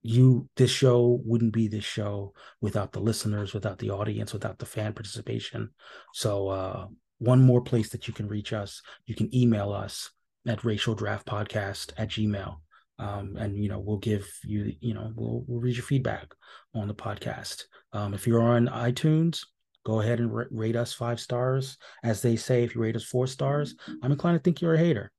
you 0.03 0.49
this 0.57 0.71
show 0.71 1.21
wouldn't 1.25 1.53
be 1.53 1.69
this 1.69 1.85
show 1.85 2.35
without 2.61 2.93
the 2.93 3.01
listeners 3.01 3.55
without 3.55 3.79
the 3.79 3.91
audience 3.91 4.33
without 4.33 4.59
the 4.59 4.67
fan 4.67 4.93
participation. 4.93 5.71
So 6.13 6.49
uh, 6.49 6.87
one 7.19 7.41
more 7.41 7.63
place 7.63 7.91
that 7.91 8.09
you 8.09 8.15
can 8.15 8.27
reach 8.27 8.53
us 8.53 8.83
you 9.07 9.15
can 9.15 9.35
email 9.35 9.73
us 9.73 10.11
at 10.47 10.65
racial 10.65 10.95
draft 10.95 11.27
podcast 11.27 11.93
at 11.97 12.11
gmail. 12.11 12.57
Um, 12.99 13.37
and 13.37 13.57
you 13.63 13.69
know 13.69 13.79
we'll 13.79 13.99
give 13.99 14.29
you 14.45 14.75
you 14.81 14.95
know 14.95 15.13
we'll 15.15 15.45
we'll 15.47 15.61
read 15.61 15.77
your 15.77 15.85
feedback 15.85 16.35
on 16.75 16.89
the 16.89 16.95
podcast. 16.95 17.65
Um, 17.93 18.13
if 18.13 18.27
you're 18.27 18.43
on 18.43 18.67
itunes 18.69 19.45
go 19.85 20.01
ahead 20.01 20.21
and 20.21 20.33
rate 20.53 20.77
us 20.77 20.93
five 20.93 21.19
stars. 21.19 21.77
As 22.05 22.23
they 22.23 22.37
say 22.37 22.63
if 22.63 22.75
you 22.75 22.81
rate 22.81 22.95
us 22.95 23.05
four 23.05 23.27
stars 23.27 23.75
i'm 24.03 24.13
inclined 24.13 24.39
to 24.39 24.43
think 24.43 24.61
you're 24.61 24.75
a 24.75 24.79
hater. 24.79 25.13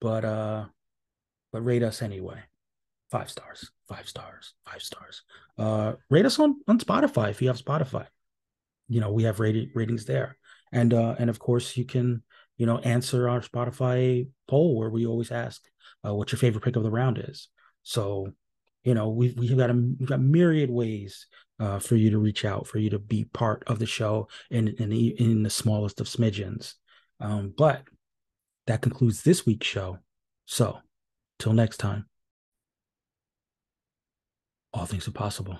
But 0.00 0.24
uh 0.24 0.66
but 1.52 1.64
rate 1.64 1.82
us 1.82 2.02
anyway. 2.02 2.40
Five 3.10 3.30
stars 3.30 3.70
five 3.88 4.08
stars 4.08 4.54
five 4.66 4.82
stars 4.82 5.22
uh 5.58 5.94
rate 6.10 6.26
us 6.26 6.38
on 6.38 6.56
on 6.68 6.78
spotify 6.78 7.30
if 7.30 7.40
you 7.40 7.48
have 7.48 7.56
spotify 7.56 8.06
you 8.88 9.00
know 9.00 9.12
we 9.12 9.24
have 9.24 9.40
ratings 9.40 10.04
there 10.04 10.36
and 10.72 10.92
uh 10.92 11.14
and 11.18 11.30
of 11.30 11.38
course 11.38 11.76
you 11.76 11.84
can 11.84 12.22
you 12.58 12.66
know, 12.66 12.78
answer 12.78 13.28
our 13.28 13.40
Spotify 13.40 14.28
poll 14.48 14.76
where 14.76 14.90
we 14.90 15.06
always 15.06 15.30
ask 15.30 15.62
uh, 16.04 16.12
what 16.12 16.30
your 16.30 16.38
favorite 16.38 16.64
pick 16.64 16.76
of 16.76 16.82
the 16.82 16.90
round 16.90 17.18
is. 17.18 17.48
So, 17.84 18.32
you 18.82 18.94
know, 18.94 19.08
we've 19.08 19.38
we've 19.38 19.56
got 19.56 19.70
a 19.70 19.74
we've 19.74 20.08
got 20.08 20.20
myriad 20.20 20.68
ways 20.68 21.26
uh, 21.60 21.78
for 21.78 21.94
you 21.94 22.10
to 22.10 22.18
reach 22.18 22.44
out, 22.44 22.66
for 22.66 22.78
you 22.78 22.90
to 22.90 22.98
be 22.98 23.24
part 23.24 23.62
of 23.68 23.78
the 23.78 23.86
show 23.86 24.28
in 24.50 24.68
in 24.68 24.90
the, 24.90 25.08
in 25.20 25.44
the 25.44 25.50
smallest 25.50 26.00
of 26.00 26.08
smidgens. 26.08 26.74
Um, 27.20 27.54
but 27.56 27.82
that 28.66 28.82
concludes 28.82 29.22
this 29.22 29.46
week's 29.46 29.66
show. 29.66 29.98
So, 30.44 30.78
till 31.38 31.52
next 31.52 31.78
time, 31.78 32.06
all 34.72 34.86
things 34.86 35.08
are 35.08 35.12
possible. 35.12 35.58